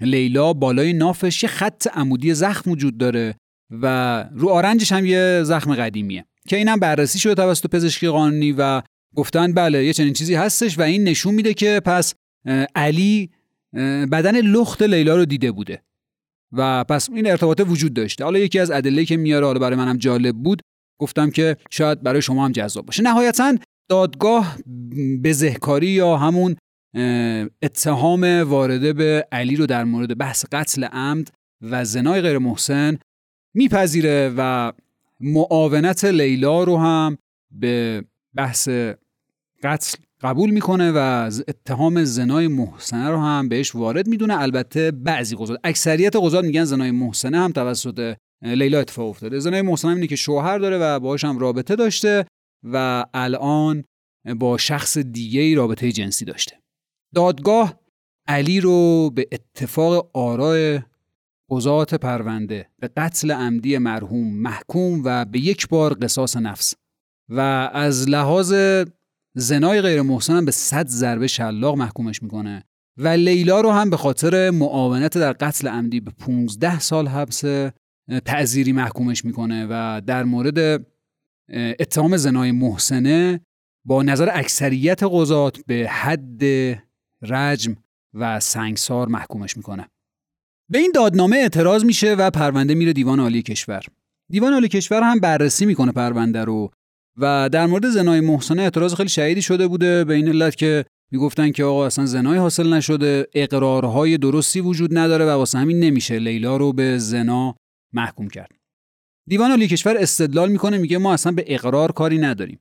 لیلا 0.01 0.53
بالای 0.53 0.93
نافش 0.93 1.43
یه 1.43 1.49
خط 1.49 1.87
عمودی 1.87 2.33
زخم 2.33 2.71
وجود 2.71 2.97
داره 2.97 3.35
و 3.69 4.25
رو 4.35 4.49
آرنجش 4.49 4.91
هم 4.91 5.05
یه 5.05 5.41
زخم 5.43 5.75
قدیمیه. 5.75 6.25
که 6.47 6.57
اینم 6.57 6.79
بررسی 6.79 7.19
شده 7.19 7.35
توسط 7.35 7.67
پزشکی 7.67 8.07
قانونی 8.07 8.51
و 8.51 8.81
گفتن 9.15 9.53
بله 9.53 9.85
یه 9.85 9.93
چنین 9.93 10.13
چیزی 10.13 10.35
هستش 10.35 10.79
و 10.79 10.81
این 10.81 11.03
نشون 11.03 11.33
میده 11.33 11.53
که 11.53 11.81
پس 11.85 12.13
علی 12.75 13.29
بدن 14.11 14.41
لخت 14.41 14.81
لیلا 14.81 15.15
رو 15.15 15.25
دیده 15.25 15.51
بوده. 15.51 15.83
و 16.51 16.83
پس 16.83 17.09
این 17.09 17.27
ارتباطه 17.27 17.63
وجود 17.63 17.93
داشته. 17.93 18.23
حالا 18.23 18.39
یکی 18.39 18.59
از 18.59 18.71
ادله 18.71 19.05
که 19.05 19.17
میاره 19.17 19.45
حالا 19.45 19.59
برای 19.59 19.75
منم 19.75 19.97
جالب 19.97 20.35
بود 20.35 20.61
گفتم 20.99 21.29
که 21.29 21.57
شاید 21.69 22.03
برای 22.03 22.21
شما 22.21 22.45
هم 22.45 22.51
جذاب 22.51 22.85
باشه. 22.85 23.03
نهایتا 23.03 23.57
دادگاه 23.89 24.57
بزهکاری 25.23 25.87
یا 25.87 26.17
همون 26.17 26.55
اتهام 27.61 28.23
وارده 28.23 28.93
به 28.93 29.27
علی 29.31 29.55
رو 29.55 29.65
در 29.65 29.83
مورد 29.83 30.17
بحث 30.17 30.45
قتل 30.51 30.83
عمد 30.83 31.27
و 31.61 31.85
زنای 31.85 32.21
غیر 32.21 32.37
محسن 32.37 32.97
میپذیره 33.55 34.33
و 34.37 34.71
معاونت 35.19 36.05
لیلا 36.05 36.63
رو 36.63 36.77
هم 36.77 37.17
به 37.51 38.03
بحث 38.35 38.69
قتل 39.63 39.97
قبول 40.21 40.49
می‌کنه 40.49 40.91
و 40.95 41.31
اتهام 41.47 42.03
زنای 42.03 42.47
محسنه 42.47 43.09
رو 43.09 43.17
هم 43.17 43.49
بهش 43.49 43.75
وارد 43.75 44.07
می‌دونه. 44.07 44.41
البته 44.41 44.91
بعضی 44.91 45.35
قضات 45.35 45.59
اکثریت 45.63 46.15
قضات 46.15 46.45
میگن 46.45 46.63
زنای 46.63 46.91
محسنه 46.91 47.37
هم 47.37 47.51
توسط 47.51 48.15
لیلا 48.43 48.79
اتفاق 48.79 49.09
افتاده. 49.09 49.39
زنای 49.39 49.61
محسنه 49.61 49.91
اینه 49.91 50.07
که 50.07 50.15
شوهر 50.15 50.57
داره 50.57 50.77
و 50.77 50.99
باهاش 50.99 51.23
هم 51.23 51.39
رابطه 51.39 51.75
داشته 51.75 52.25
و 52.63 53.05
الان 53.13 53.83
با 54.35 54.57
شخص 54.57 54.97
دیگه 54.97 55.41
ای 55.41 55.55
رابطه 55.55 55.91
جنسی 55.91 56.25
داشته. 56.25 56.55
دادگاه 57.15 57.79
علی 58.27 58.61
رو 58.61 59.09
به 59.09 59.27
اتفاق 59.31 60.11
آرای 60.13 60.81
قضات 61.49 61.95
پرونده 61.95 62.69
به 62.79 62.89
قتل 62.97 63.31
عمدی 63.31 63.77
مرحوم 63.77 64.33
محکوم 64.33 65.01
و 65.05 65.25
به 65.25 65.39
یک 65.39 65.67
بار 65.67 65.97
قصاص 66.01 66.37
نفس 66.37 66.73
و 67.29 67.39
از 67.73 68.09
لحاظ 68.09 68.53
زنای 69.35 69.81
غیر 69.81 70.01
محسن 70.01 70.45
به 70.45 70.51
صد 70.51 70.87
ضربه 70.87 71.27
شلاق 71.27 71.75
محکومش 71.75 72.23
می‌کنه 72.23 72.63
و 72.97 73.07
لیلا 73.07 73.61
رو 73.61 73.71
هم 73.71 73.89
به 73.89 73.97
خاطر 73.97 74.49
معاونت 74.49 75.17
در 75.17 75.33
قتل 75.33 75.67
عمدی 75.67 75.99
به 75.99 76.11
15 76.11 76.79
سال 76.79 77.07
حبس 77.07 77.43
تعذیری 78.25 78.71
محکومش 78.71 79.25
می‌کنه 79.25 79.67
و 79.69 80.01
در 80.05 80.23
مورد 80.23 80.85
اتهام 81.79 82.17
زنای 82.17 82.51
محسنه 82.51 83.39
با 83.89 84.03
نظر 84.03 84.29
اکثریت 84.33 84.99
قضات 85.03 85.57
به 85.67 85.87
حد 85.89 86.43
رجم 87.21 87.75
و 88.13 88.39
سنگسار 88.39 89.07
محکومش 89.07 89.57
می‌کنه. 89.57 89.89
به 90.71 90.77
این 90.77 90.91
دادنامه 90.95 91.37
اعتراض 91.37 91.85
میشه 91.85 92.15
و 92.15 92.29
پرونده 92.29 92.75
میره 92.75 92.93
دیوان 92.93 93.19
عالی 93.19 93.41
کشور. 93.41 93.83
دیوان 94.31 94.53
عالی 94.53 94.67
کشور 94.67 95.03
هم 95.03 95.19
بررسی 95.19 95.65
می‌کنه 95.65 95.91
پرونده 95.91 96.43
رو 96.43 96.71
و 97.17 97.49
در 97.51 97.65
مورد 97.65 97.89
زنای 97.89 98.19
محسنه 98.19 98.61
اعتراض 98.61 98.93
خیلی 98.93 99.09
شدیدی 99.09 99.41
شده 99.41 99.67
بوده 99.67 100.03
به 100.03 100.13
این 100.13 100.27
علت 100.27 100.55
که 100.55 100.85
می‌گفتن 101.11 101.51
که 101.51 101.63
آقا 101.63 101.85
اصلا 101.85 102.05
زنای 102.05 102.37
حاصل 102.37 102.73
نشده 102.73 103.27
اقرارهای 103.33 104.17
درستی 104.17 104.61
وجود 104.61 104.97
نداره 104.97 105.25
و 105.25 105.29
واسه 105.29 105.57
همین 105.57 105.79
نمیشه 105.79 106.19
لیلا 106.19 106.57
رو 106.57 106.73
به 106.73 106.97
زنا 106.97 107.55
محکوم 107.93 108.27
کرد. 108.27 108.51
دیوان 109.27 109.49
عالی 109.49 109.67
کشور 109.67 109.97
استدلال 109.97 110.51
می‌کنه 110.51 110.77
میگه 110.77 110.97
ما 110.97 111.13
اصلا 111.13 111.31
به 111.31 111.43
اقرار 111.47 111.91
کاری 111.91 112.17
نداریم. 112.17 112.59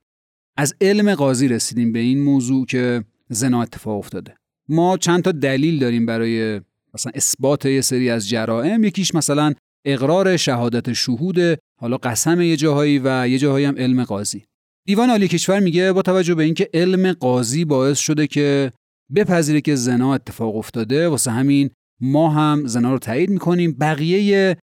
از 0.60 0.74
علم 0.80 1.14
قاضی 1.14 1.48
رسیدیم 1.48 1.92
به 1.92 1.98
این 1.98 2.22
موضوع 2.22 2.66
که 2.66 3.04
زنا 3.28 3.62
اتفاق 3.62 3.98
افتاده. 3.98 4.34
ما 4.68 4.96
چند 4.96 5.22
تا 5.22 5.32
دلیل 5.32 5.78
داریم 5.78 6.06
برای 6.06 6.60
مثلا 6.94 7.12
اثبات 7.14 7.66
یه 7.66 7.80
سری 7.80 8.10
از 8.10 8.28
جرائم. 8.28 8.84
یکیش 8.84 9.14
مثلا 9.14 9.52
اقرار 9.84 10.36
شهادت 10.36 10.92
شهود 10.92 11.38
حالا 11.80 11.96
قسم 11.96 12.40
یه 12.40 12.56
جاهایی 12.56 13.00
و 13.04 13.28
یه 13.28 13.38
جاهایی 13.38 13.64
هم 13.64 13.74
علم 13.76 14.04
قاضی. 14.04 14.44
دیوان 14.86 15.10
عالی 15.10 15.28
کشور 15.28 15.60
میگه 15.60 15.92
با 15.92 16.02
توجه 16.02 16.34
به 16.34 16.42
اینکه 16.42 16.70
علم 16.74 17.12
قاضی 17.12 17.64
باعث 17.64 17.98
شده 17.98 18.26
که 18.26 18.72
بپذیره 19.14 19.60
که 19.60 19.74
زنا 19.74 20.14
اتفاق 20.14 20.56
افتاده 20.56 21.08
واسه 21.08 21.30
همین 21.30 21.70
ما 22.00 22.30
هم 22.30 22.66
زنا 22.66 22.92
رو 22.92 22.98
تایید 22.98 23.30
می‌کنیم. 23.30 23.72
بقیه 23.72 24.56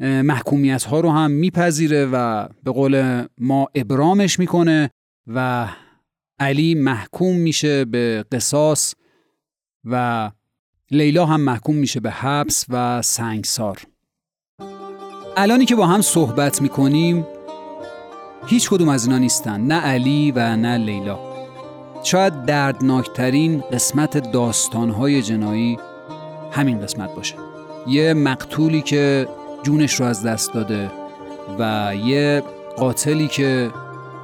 محکومیت 0.00 0.84
ها 0.84 1.00
رو 1.00 1.10
هم 1.10 1.30
میپذیره 1.30 2.06
و 2.06 2.48
به 2.64 2.70
قول 2.70 3.24
ما 3.40 3.68
ابرامش 3.74 4.38
می‌کنه. 4.38 4.90
و 5.28 5.68
علی 6.38 6.74
محکوم 6.74 7.36
میشه 7.36 7.84
به 7.84 8.24
قصاص 8.32 8.94
و 9.84 10.30
لیلا 10.90 11.26
هم 11.26 11.40
محکوم 11.40 11.76
میشه 11.76 12.00
به 12.00 12.10
حبس 12.10 12.64
و 12.68 13.02
سنگسار. 13.02 13.82
الانی 15.36 15.64
که 15.64 15.76
با 15.76 15.86
هم 15.86 16.00
صحبت 16.00 16.62
می‌کنیم 16.62 17.26
هیچ 18.46 18.70
کدوم 18.70 18.88
از 18.88 19.06
اینا 19.06 19.18
نیستن 19.18 19.60
نه 19.60 19.80
علی 19.80 20.32
و 20.32 20.56
نه 20.56 20.76
لیلا. 20.76 21.18
شاید 22.02 22.44
دردناکترین 22.44 23.60
قسمت 23.60 24.32
داستانهای 24.32 25.22
جنایی 25.22 25.78
همین 26.52 26.80
قسمت 26.80 27.14
باشه. 27.14 27.34
یه 27.86 28.14
مقتولی 28.14 28.82
که 28.82 29.28
جونش 29.62 29.94
رو 29.94 30.06
از 30.06 30.22
دست 30.22 30.54
داده 30.54 30.90
و 31.58 31.92
یه 32.04 32.42
قاتلی 32.76 33.28
که 33.28 33.70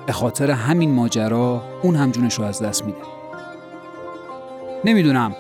به 0.07 0.13
خاطر 0.13 0.51
همین 0.51 0.91
ماجرا 0.91 1.63
اون 1.83 1.97
هم 1.97 2.11
جونش 2.11 2.35
رو 2.35 2.45
از 2.45 2.63
دست 2.63 2.85
میده. 2.85 2.99
نمی‌دونم. 4.85 5.37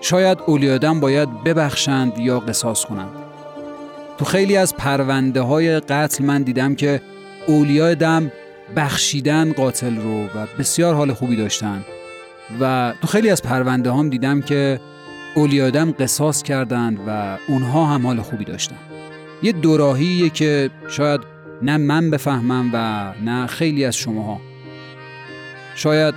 شاید 0.00 0.38
اولیادم 0.46 1.00
باید 1.00 1.44
ببخشند 1.44 2.18
یا 2.18 2.40
قصاص 2.40 2.84
کنند. 2.84 3.10
تو 4.18 4.24
خیلی 4.24 4.56
از 4.56 4.76
پرونده 4.76 5.40
های 5.40 5.80
قتل 5.80 6.24
من 6.24 6.42
دیدم 6.42 6.74
که 6.74 7.00
اولیای 7.46 7.94
دم 7.94 8.32
بخشیدن 8.76 9.52
قاتل 9.52 9.96
رو 9.96 10.24
و 10.24 10.46
بسیار 10.58 10.94
حال 10.94 11.12
خوبی 11.12 11.36
داشتن. 11.36 11.84
و 12.60 12.92
تو 13.00 13.06
خیلی 13.06 13.30
از 13.30 13.42
پرونده 13.42 13.92
هم 13.92 14.10
دیدم 14.10 14.40
که 14.40 14.80
اولیادم 15.34 15.92
قصاص 15.92 16.42
کردند 16.42 16.98
و 17.06 17.38
اونها 17.48 17.86
هم 17.86 18.06
حال 18.06 18.20
خوبی 18.20 18.44
داشتن. 18.44 18.76
یه 19.42 19.52
دوراهیه 19.52 20.30
که 20.30 20.70
شاید 20.88 21.20
نه 21.62 21.76
من 21.76 22.10
بفهمم 22.10 22.70
و 22.72 23.12
نه 23.24 23.46
خیلی 23.46 23.84
از 23.84 23.96
شماها. 23.96 24.40
شاید 25.74 26.14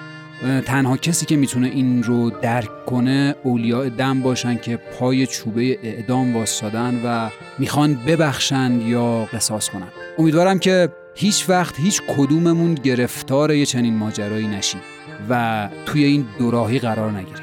تنها 0.65 0.97
کسی 0.97 1.25
که 1.25 1.35
می‌تونه 1.35 1.67
این 1.67 2.03
رو 2.03 2.29
درک 2.29 2.85
کنه 2.85 3.35
اولیاء 3.43 3.89
دم 3.89 4.21
باشن 4.21 4.57
که 4.57 4.77
پای 4.77 5.27
چوبه 5.27 5.79
اعدام 5.83 6.35
واسادن 6.35 7.01
و 7.05 7.29
می‌خوان 7.59 7.93
ببخشند 8.07 8.81
یا 8.81 9.27
قصاص 9.33 9.69
کنن. 9.69 9.87
امیدوارم 10.17 10.59
که 10.59 10.89
هیچ 11.15 11.49
وقت 11.49 11.79
هیچ 11.79 12.01
کدوممون 12.17 12.73
گرفتار 12.73 13.53
یه 13.53 13.65
چنین 13.65 13.97
ماجرایی 13.97 14.47
نشیم 14.47 14.81
و 15.29 15.69
توی 15.85 16.03
این 16.03 16.25
دوراهی 16.39 16.79
قرار 16.79 17.11
نگیریم. 17.11 17.42